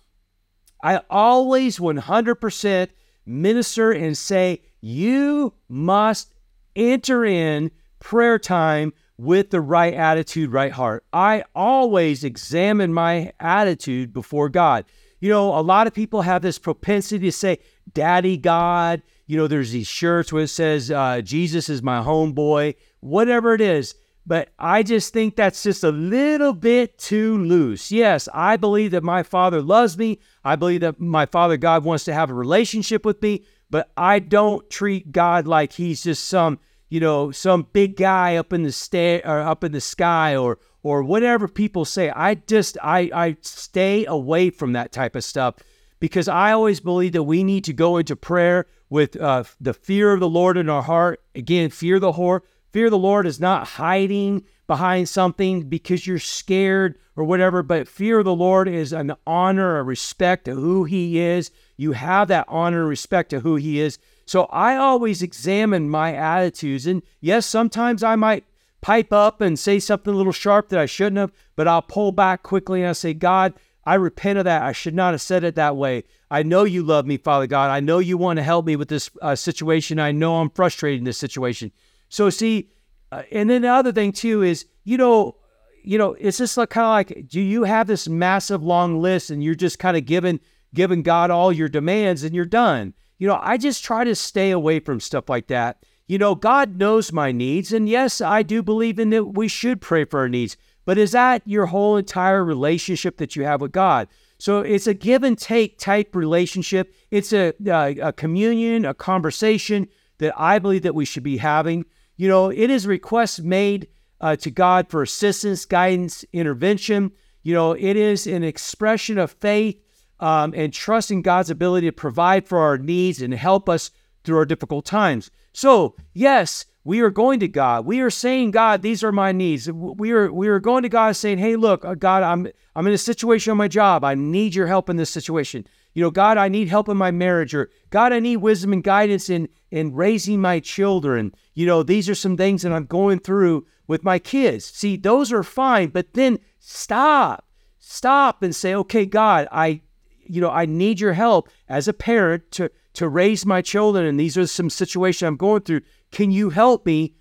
I 0.85 1.01
always 1.09 1.79
100% 1.79 2.87
minister 3.25 3.91
and 3.91 4.15
say, 4.15 4.61
you 4.81 5.53
must 5.67 6.31
enter 6.75 7.25
in 7.25 7.71
prayer 7.97 8.37
time 8.37 8.93
with 9.17 9.49
the 9.49 9.61
right 9.61 9.95
attitude, 9.95 10.51
right 10.51 10.71
heart. 10.71 11.03
I 11.11 11.43
always 11.55 12.23
examine 12.23 12.93
my 12.93 13.33
attitude 13.39 14.13
before 14.13 14.47
God. 14.47 14.85
You 15.21 15.29
know, 15.31 15.57
a 15.57 15.61
lot 15.63 15.87
of 15.87 15.93
people 15.95 16.21
have 16.21 16.43
this 16.43 16.59
propensity 16.59 17.25
to 17.25 17.31
say, 17.31 17.57
Daddy 17.91 18.37
God. 18.37 19.01
You 19.25 19.37
know, 19.37 19.47
there's 19.47 19.71
these 19.71 19.87
shirts 19.87 20.31
where 20.31 20.43
it 20.43 20.49
says, 20.49 20.91
uh, 20.91 21.21
Jesus 21.21 21.67
is 21.67 21.81
my 21.81 22.01
homeboy, 22.01 22.75
whatever 22.99 23.55
it 23.55 23.61
is. 23.61 23.95
But 24.27 24.49
I 24.57 24.81
just 24.81 25.13
think 25.13 25.35
that's 25.35 25.61
just 25.61 25.83
a 25.83 25.91
little 25.91 26.53
bit 26.53 26.97
too 26.97 27.37
loose. 27.37 27.91
Yes, 27.91 28.27
I 28.33 28.57
believe 28.57 28.91
that 28.91 29.03
my 29.03 29.21
Father 29.21 29.61
loves 29.61 29.97
me. 29.97 30.19
I 30.43 30.55
believe 30.55 30.81
that 30.81 30.99
my 30.99 31.27
Father 31.27 31.57
God 31.57 31.83
wants 31.83 32.05
to 32.05 32.13
have 32.13 32.31
a 32.31 32.33
relationship 32.33 33.05
with 33.05 33.21
me, 33.21 33.43
but 33.69 33.91
I 33.95 34.17
don't 34.19 34.67
treat 34.69 35.11
God 35.11 35.45
like 35.47 35.73
he's 35.73 36.01
just 36.01 36.25
some, 36.25 36.57
you 36.89 36.99
know, 36.99 37.29
some 37.29 37.67
big 37.71 37.97
guy 37.97 38.37
up 38.37 38.51
in 38.51 38.63
the 38.63 38.71
sta- 38.71 39.21
or 39.23 39.41
up 39.41 39.63
in 39.63 39.71
the 39.71 39.81
sky 39.81 40.35
or 40.35 40.57
or 40.81 41.01
whatever 41.03 41.47
people 41.47 41.85
say. 41.85 42.09
I 42.09 42.33
just 42.35 42.79
I 42.81 43.11
I 43.13 43.37
stay 43.41 44.05
away 44.07 44.49
from 44.49 44.73
that 44.73 44.91
type 44.91 45.15
of 45.15 45.23
stuff 45.23 45.55
because 45.99 46.27
I 46.27 46.51
always 46.51 46.79
believe 46.79 47.11
that 47.13 47.23
we 47.23 47.43
need 47.43 47.63
to 47.65 47.73
go 47.73 47.97
into 47.97 48.15
prayer 48.15 48.65
with 48.89 49.15
uh, 49.21 49.43
the 49.61 49.73
fear 49.73 50.13
of 50.13 50.19
the 50.19 50.29
Lord 50.29 50.57
in 50.57 50.67
our 50.67 50.83
heart. 50.83 51.21
Again, 51.35 51.69
fear 51.71 51.99
the 51.99 52.11
Lord, 52.11 52.43
Fear 52.75 52.87
of 52.87 52.91
the 52.91 52.97
Lord 52.97 53.25
is 53.25 53.39
not 53.39 53.65
hiding 53.65 54.43
behind 54.67 55.07
something 55.07 55.69
because 55.69 56.05
you're 56.05 56.19
scared 56.19 56.95
or 57.15 57.23
whatever, 57.23 57.63
but 57.63 57.87
fear 57.87 58.19
of 58.19 58.25
the 58.25 58.35
Lord 58.35 58.67
is 58.67 58.91
an 58.91 59.13
honor, 59.25 59.77
a 59.79 59.83
respect 59.83 60.43
to 60.43 60.55
who 60.55 60.83
He 60.83 61.17
is. 61.17 61.51
You 61.77 61.93
have 61.93 62.27
that 62.27 62.43
honor 62.49 62.81
and 62.81 62.89
respect 62.89 63.29
to 63.29 63.39
who 63.39 63.55
He 63.55 63.79
is. 63.79 63.97
So 64.25 64.47
I 64.51 64.75
always 64.75 65.21
examine 65.21 65.89
my 65.89 66.15
attitudes. 66.15 66.85
And 66.85 67.01
yes, 67.21 67.45
sometimes 67.45 68.03
I 68.03 68.17
might 68.17 68.43
pipe 68.81 69.13
up 69.13 69.39
and 69.39 69.57
say 69.57 69.79
something 69.79 70.13
a 70.13 70.17
little 70.17 70.33
sharp 70.33 70.67
that 70.67 70.79
I 70.79 70.85
shouldn't 70.85 71.15
have, 71.15 71.31
but 71.55 71.69
I'll 71.69 71.81
pull 71.81 72.11
back 72.11 72.43
quickly 72.43 72.81
and 72.81 72.89
I 72.89 72.91
say, 72.91 73.13
God, 73.13 73.53
I 73.85 73.93
repent 73.95 74.37
of 74.39 74.43
that. 74.45 74.63
I 74.63 74.73
should 74.73 74.95
not 74.95 75.13
have 75.13 75.21
said 75.21 75.45
it 75.45 75.55
that 75.55 75.77
way. 75.77 76.03
I 76.29 76.43
know 76.43 76.65
you 76.65 76.83
love 76.83 77.05
me, 77.05 77.15
Father 77.15 77.47
God. 77.47 77.71
I 77.71 77.79
know 77.79 77.99
you 77.99 78.17
want 78.17 78.35
to 78.35 78.43
help 78.43 78.65
me 78.65 78.75
with 78.75 78.89
this 78.89 79.09
uh, 79.21 79.33
situation. 79.35 79.97
I 79.97 80.11
know 80.11 80.35
I'm 80.41 80.49
frustrated 80.49 80.99
in 80.99 81.05
this 81.05 81.19
situation. 81.19 81.71
So 82.09 82.29
see, 82.29 82.69
uh, 83.11 83.23
and 83.31 83.49
then 83.49 83.61
the 83.63 83.69
other 83.69 83.91
thing 83.91 84.11
too 84.11 84.43
is, 84.43 84.65
you 84.83 84.97
know, 84.97 85.35
you 85.83 85.97
know, 85.97 86.13
it's 86.19 86.37
just 86.37 86.57
like 86.57 86.71
kind 86.71 86.85
of 86.85 86.91
like, 87.17 87.27
do 87.27 87.39
you 87.39 87.63
have 87.63 87.87
this 87.87 88.07
massive 88.07 88.63
long 88.63 88.99
list 88.99 89.29
and 89.29 89.43
you're 89.43 89.53
just 89.55 89.79
kind 89.79 89.95
of 89.97 90.05
giving 90.05 90.39
giving 90.73 91.03
God 91.03 91.29
all 91.31 91.51
your 91.51 91.69
demands 91.69 92.23
and 92.23 92.35
you're 92.35 92.45
done? 92.45 92.93
You 93.19 93.27
know, 93.27 93.39
I 93.41 93.57
just 93.57 93.83
try 93.83 94.03
to 94.03 94.15
stay 94.15 94.51
away 94.51 94.79
from 94.79 94.99
stuff 94.99 95.29
like 95.29 95.47
that. 95.47 95.83
You 96.07 96.17
know, 96.17 96.35
God 96.35 96.77
knows 96.77 97.11
my 97.11 97.31
needs, 97.31 97.73
and 97.73 97.89
yes, 97.89 98.21
I 98.21 98.43
do 98.43 98.61
believe 98.61 98.99
in 98.99 99.09
that 99.09 99.25
we 99.25 99.47
should 99.47 99.81
pray 99.81 100.05
for 100.05 100.19
our 100.19 100.29
needs. 100.29 100.55
But 100.85 100.99
is 100.99 101.13
that 101.13 101.41
your 101.45 101.65
whole 101.67 101.97
entire 101.97 102.45
relationship 102.45 103.17
that 103.17 103.35
you 103.35 103.43
have 103.43 103.59
with 103.61 103.71
God? 103.71 104.07
So 104.37 104.59
it's 104.59 104.85
a 104.85 104.93
give 104.93 105.23
and 105.23 105.35
take 105.35 105.79
type 105.79 106.15
relationship. 106.15 106.93
It's 107.09 107.33
a, 107.33 107.53
a, 107.65 107.71
uh, 107.71 107.93
a 108.09 108.13
communion, 108.13 108.85
a 108.85 108.93
conversation 108.93 109.87
that 110.19 110.35
I 110.39 110.59
believe 110.59 110.83
that 110.83 110.93
we 110.93 111.05
should 111.05 111.23
be 111.23 111.37
having. 111.37 111.85
You 112.17 112.27
know, 112.27 112.47
it 112.49 112.69
is 112.69 112.87
requests 112.87 113.39
made 113.39 113.87
uh, 114.21 114.35
to 114.37 114.49
God 114.51 114.89
for 114.89 115.01
assistance, 115.01 115.65
guidance, 115.65 116.23
intervention. 116.31 117.11
You 117.43 117.53
know, 117.53 117.73
it 117.73 117.97
is 117.97 118.25
an 118.25 118.43
expression 118.43 119.17
of 119.17 119.31
faith 119.31 119.79
um, 120.19 120.53
and 120.55 120.71
trust 120.71 121.11
in 121.11 121.21
God's 121.21 121.49
ability 121.49 121.87
to 121.87 121.91
provide 121.91 122.47
for 122.47 122.59
our 122.59 122.77
needs 122.77 123.21
and 123.21 123.33
help 123.33 123.67
us 123.67 123.91
through 124.23 124.37
our 124.37 124.45
difficult 124.45 124.85
times. 124.85 125.29
So, 125.51 125.95
yes, 126.13 126.65
we 126.85 127.01
are 127.01 127.09
going 127.09 127.39
to 127.41 127.47
God. 127.47 127.85
We 127.85 127.99
are 127.99 128.09
saying, 128.09 128.51
God, 128.51 128.81
these 128.81 129.03
are 129.03 129.11
my 129.11 129.31
needs. 129.31 129.69
We 129.71 130.11
are 130.11 130.31
we 130.31 130.47
are 130.47 130.59
going 130.59 130.83
to 130.83 130.89
God 130.89 131.15
saying, 131.15 131.39
Hey, 131.39 131.55
look, 131.55 131.83
uh, 131.83 131.95
God, 131.95 132.23
I'm 132.23 132.47
I'm 132.75 132.87
in 132.87 132.93
a 132.93 132.97
situation 132.97 133.51
on 133.51 133.57
my 133.57 133.67
job. 133.67 134.03
I 134.03 134.15
need 134.15 134.55
your 134.55 134.67
help 134.67 134.89
in 134.89 134.95
this 134.95 135.09
situation 135.09 135.65
you 135.95 136.01
know, 136.03 136.11
God, 136.11 136.37
I 136.37 136.49
need 136.49 136.67
help 136.67 136.89
in 136.89 136.97
my 136.97 137.09
marriage, 137.09 137.53
or 137.55 137.71
God, 137.89 138.11
I 138.13 138.19
need 138.19 138.37
wisdom 138.37 138.73
and 138.73 138.83
guidance 138.83 139.29
in 139.29 139.47
in 139.71 139.95
raising 139.95 140.41
my 140.41 140.59
children. 140.59 141.33
You 141.55 141.65
know, 141.65 141.83
these 141.83 142.09
are 142.09 142.15
some 142.15 142.35
things 142.37 142.61
that 142.61 142.73
I'm 142.73 142.85
going 142.85 143.19
through 143.19 143.65
with 143.87 144.03
my 144.03 144.19
kids. 144.19 144.65
See, 144.65 144.97
those 144.97 145.31
are 145.31 145.41
fine, 145.41 145.87
but 145.89 146.13
then 146.13 146.39
stop, 146.59 147.47
stop, 147.79 148.43
and 148.43 148.53
say, 148.53 148.75
okay, 148.75 149.05
God, 149.05 149.47
I, 149.51 149.81
you 150.27 150.41
know, 150.41 150.51
I 150.51 150.65
need 150.65 150.99
your 150.99 151.13
help 151.13 151.49
as 151.69 151.87
a 151.87 151.93
parent 151.93 152.51
to 152.51 152.69
to 152.95 153.07
raise 153.07 153.45
my 153.45 153.61
children, 153.61 154.05
and 154.05 154.19
these 154.19 154.37
are 154.37 154.45
some 154.47 154.69
situations 154.69 155.25
I'm 155.25 155.37
going 155.37 155.61
through. 155.61 155.81
Can 156.11 156.29
you 156.29 156.49
help 156.49 156.85
me? 156.85 157.15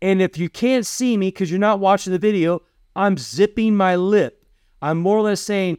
And 0.00 0.22
if 0.22 0.38
you 0.38 0.48
can't 0.48 0.86
see 0.86 1.18
me 1.18 1.28
because 1.28 1.50
you're 1.50 1.60
not 1.60 1.80
watching 1.80 2.12
the 2.12 2.18
video, 2.18 2.62
I'm 2.94 3.18
zipping 3.18 3.76
my 3.76 3.96
lip. 3.96 4.44
I'm 4.82 4.98
more 4.98 5.16
or 5.16 5.22
less 5.22 5.40
saying, 5.40 5.78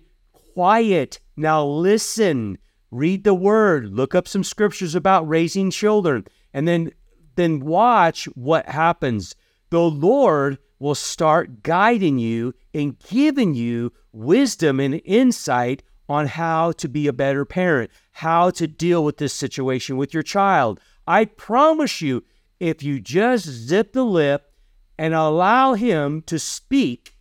quiet. 0.57 1.19
Now 1.35 1.63
listen, 1.63 2.57
read 2.89 3.23
the 3.23 3.35
word, 3.35 3.93
look 3.93 4.15
up 4.15 4.27
some 4.27 4.43
scriptures 4.43 4.95
about 4.95 5.27
raising 5.29 5.69
children, 5.69 6.25
and 6.51 6.67
then 6.67 6.91
then 7.35 7.59
watch 7.59 8.25
what 8.33 8.65
happens. 8.67 9.35
The 9.69 9.79
Lord 9.83 10.57
will 10.79 10.95
start 10.95 11.61
guiding 11.61 12.17
you 12.17 12.55
and 12.73 12.97
giving 13.07 13.53
you 13.53 13.93
wisdom 14.11 14.79
and 14.79 14.99
insight 15.05 15.83
on 16.09 16.25
how 16.25 16.71
to 16.71 16.89
be 16.89 17.05
a 17.05 17.13
better 17.13 17.45
parent, 17.45 17.91
how 18.09 18.49
to 18.49 18.65
deal 18.67 19.03
with 19.03 19.17
this 19.17 19.33
situation 19.35 19.95
with 19.95 20.11
your 20.11 20.23
child. 20.23 20.79
I 21.05 21.25
promise 21.25 22.01
you, 22.01 22.23
if 22.59 22.81
you 22.81 22.99
just 22.99 23.45
zip 23.47 23.93
the 23.93 24.03
lip 24.03 24.49
and 24.97 25.13
allow 25.13 25.75
Him 25.75 26.23
to 26.23 26.39
speak, 26.39 27.13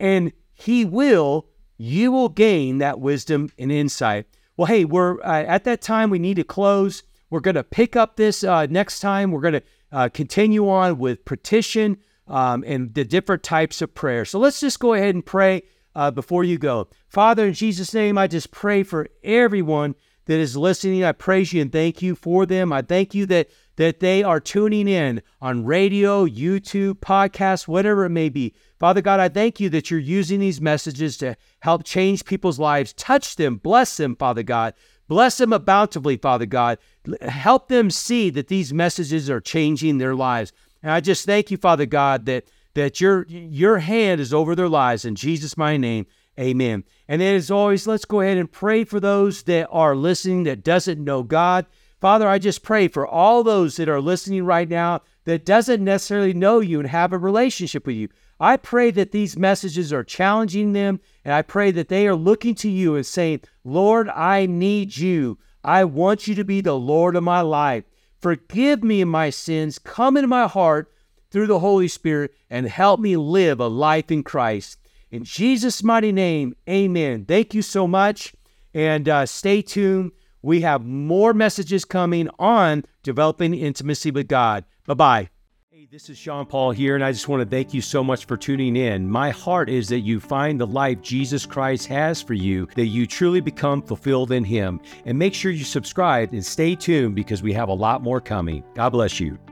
and 0.00 0.32
He 0.54 0.86
will 0.86 1.48
you 1.82 2.12
will 2.12 2.28
gain 2.28 2.78
that 2.78 3.00
wisdom 3.00 3.50
and 3.58 3.72
insight. 3.72 4.24
Well, 4.56 4.66
hey, 4.66 4.84
we're 4.84 5.20
uh, 5.22 5.42
at 5.42 5.64
that 5.64 5.82
time. 5.82 6.10
We 6.10 6.20
need 6.20 6.36
to 6.36 6.44
close. 6.44 7.02
We're 7.28 7.40
going 7.40 7.56
to 7.56 7.64
pick 7.64 7.96
up 7.96 8.14
this 8.14 8.44
uh, 8.44 8.66
next 8.66 9.00
time. 9.00 9.32
We're 9.32 9.40
going 9.40 9.54
to 9.54 9.62
uh, 9.90 10.08
continue 10.10 10.68
on 10.70 10.98
with 10.98 11.24
petition 11.24 11.96
um, 12.28 12.62
and 12.64 12.94
the 12.94 13.04
different 13.04 13.42
types 13.42 13.82
of 13.82 13.96
prayer. 13.96 14.24
So 14.24 14.38
let's 14.38 14.60
just 14.60 14.78
go 14.78 14.94
ahead 14.94 15.16
and 15.16 15.26
pray 15.26 15.62
uh, 15.96 16.12
before 16.12 16.44
you 16.44 16.56
go. 16.56 16.86
Father, 17.08 17.48
in 17.48 17.52
Jesus' 17.54 17.92
name, 17.92 18.16
I 18.16 18.28
just 18.28 18.52
pray 18.52 18.84
for 18.84 19.08
everyone 19.24 19.96
that 20.26 20.38
is 20.38 20.56
listening. 20.56 21.02
I 21.02 21.10
praise 21.10 21.52
you 21.52 21.62
and 21.62 21.72
thank 21.72 22.00
you 22.00 22.14
for 22.14 22.46
them. 22.46 22.72
I 22.72 22.82
thank 22.82 23.12
you 23.12 23.26
that 23.26 23.48
that 23.76 24.00
they 24.00 24.22
are 24.22 24.40
tuning 24.40 24.88
in 24.88 25.22
on 25.40 25.64
radio, 25.64 26.26
YouTube, 26.26 26.94
podcast, 26.94 27.66
whatever 27.68 28.04
it 28.04 28.10
may 28.10 28.28
be. 28.28 28.54
Father 28.78 29.00
God, 29.00 29.20
I 29.20 29.28
thank 29.28 29.60
you 29.60 29.68
that 29.70 29.90
you're 29.90 30.00
using 30.00 30.40
these 30.40 30.60
messages 30.60 31.16
to 31.18 31.36
help 31.60 31.84
change 31.84 32.24
people's 32.24 32.58
lives, 32.58 32.92
touch 32.92 33.36
them, 33.36 33.56
bless 33.56 33.96
them, 33.96 34.16
Father 34.16 34.42
God. 34.42 34.74
Bless 35.08 35.38
them 35.38 35.50
bountifully, 35.64 36.16
Father 36.16 36.46
God. 36.46 36.78
Help 37.22 37.68
them 37.68 37.90
see 37.90 38.30
that 38.30 38.48
these 38.48 38.72
messages 38.72 39.28
are 39.28 39.40
changing 39.40 39.98
their 39.98 40.14
lives. 40.14 40.52
And 40.82 40.90
I 40.92 41.00
just 41.00 41.26
thank 41.26 41.50
you, 41.50 41.56
Father 41.56 41.86
God, 41.86 42.26
that 42.26 42.44
that 42.74 43.00
your 43.00 43.26
your 43.28 43.78
hand 43.80 44.18
is 44.20 44.32
over 44.32 44.54
their 44.54 44.68
lives 44.68 45.04
in 45.04 45.14
Jesus 45.14 45.56
my 45.56 45.76
name. 45.76 46.06
Amen. 46.40 46.84
And 47.08 47.20
as 47.22 47.50
always, 47.50 47.86
let's 47.86 48.06
go 48.06 48.20
ahead 48.20 48.38
and 48.38 48.50
pray 48.50 48.84
for 48.84 49.00
those 49.00 49.42
that 49.42 49.68
are 49.70 49.94
listening 49.94 50.44
that 50.44 50.64
doesn't 50.64 51.02
know 51.02 51.22
God. 51.22 51.66
Father, 52.02 52.26
I 52.28 52.40
just 52.40 52.64
pray 52.64 52.88
for 52.88 53.06
all 53.06 53.44
those 53.44 53.76
that 53.76 53.88
are 53.88 54.00
listening 54.00 54.44
right 54.44 54.68
now 54.68 55.02
that 55.24 55.46
doesn't 55.46 55.84
necessarily 55.84 56.32
know 56.34 56.58
you 56.58 56.80
and 56.80 56.88
have 56.88 57.12
a 57.12 57.16
relationship 57.16 57.86
with 57.86 57.94
you. 57.94 58.08
I 58.40 58.56
pray 58.56 58.90
that 58.90 59.12
these 59.12 59.36
messages 59.36 59.92
are 59.92 60.02
challenging 60.02 60.72
them, 60.72 60.98
and 61.24 61.32
I 61.32 61.42
pray 61.42 61.70
that 61.70 61.86
they 61.86 62.08
are 62.08 62.16
looking 62.16 62.56
to 62.56 62.68
you 62.68 62.96
and 62.96 63.06
saying, 63.06 63.42
Lord, 63.62 64.08
I 64.08 64.46
need 64.46 64.96
you. 64.96 65.38
I 65.62 65.84
want 65.84 66.26
you 66.26 66.34
to 66.34 66.42
be 66.44 66.60
the 66.60 66.74
Lord 66.76 67.14
of 67.14 67.22
my 67.22 67.40
life. 67.40 67.84
Forgive 68.18 68.82
me 68.82 69.04
my 69.04 69.30
sins. 69.30 69.78
Come 69.78 70.16
into 70.16 70.26
my 70.26 70.48
heart 70.48 70.90
through 71.30 71.46
the 71.46 71.60
Holy 71.60 71.86
Spirit 71.86 72.32
and 72.50 72.66
help 72.66 72.98
me 72.98 73.16
live 73.16 73.60
a 73.60 73.68
life 73.68 74.10
in 74.10 74.24
Christ. 74.24 74.76
In 75.12 75.22
Jesus' 75.22 75.84
mighty 75.84 76.10
name, 76.10 76.56
amen. 76.68 77.26
Thank 77.26 77.54
you 77.54 77.62
so 77.62 77.86
much, 77.86 78.34
and 78.74 79.08
uh, 79.08 79.24
stay 79.24 79.62
tuned. 79.62 80.10
We 80.42 80.60
have 80.62 80.84
more 80.84 81.32
messages 81.32 81.84
coming 81.84 82.28
on 82.38 82.84
developing 83.04 83.54
intimacy 83.54 84.10
with 84.10 84.26
God. 84.28 84.64
Bye 84.86 84.94
bye. 84.94 85.28
Hey, 85.70 85.86
this 85.90 86.10
is 86.10 86.18
Sean 86.18 86.46
Paul 86.46 86.72
here, 86.72 86.96
and 86.96 87.04
I 87.04 87.12
just 87.12 87.28
want 87.28 87.42
to 87.42 87.48
thank 87.48 87.72
you 87.72 87.80
so 87.80 88.02
much 88.02 88.24
for 88.24 88.36
tuning 88.36 88.74
in. 88.74 89.08
My 89.08 89.30
heart 89.30 89.68
is 89.70 89.88
that 89.88 90.00
you 90.00 90.18
find 90.18 90.60
the 90.60 90.66
life 90.66 91.00
Jesus 91.00 91.46
Christ 91.46 91.86
has 91.86 92.20
for 92.20 92.34
you, 92.34 92.66
that 92.74 92.86
you 92.86 93.06
truly 93.06 93.40
become 93.40 93.82
fulfilled 93.82 94.32
in 94.32 94.42
Him. 94.42 94.80
And 95.06 95.16
make 95.18 95.32
sure 95.34 95.52
you 95.52 95.64
subscribe 95.64 96.32
and 96.32 96.44
stay 96.44 96.74
tuned 96.74 97.14
because 97.14 97.40
we 97.42 97.52
have 97.52 97.68
a 97.68 97.74
lot 97.74 98.02
more 98.02 98.20
coming. 98.20 98.64
God 98.74 98.90
bless 98.90 99.20
you. 99.20 99.51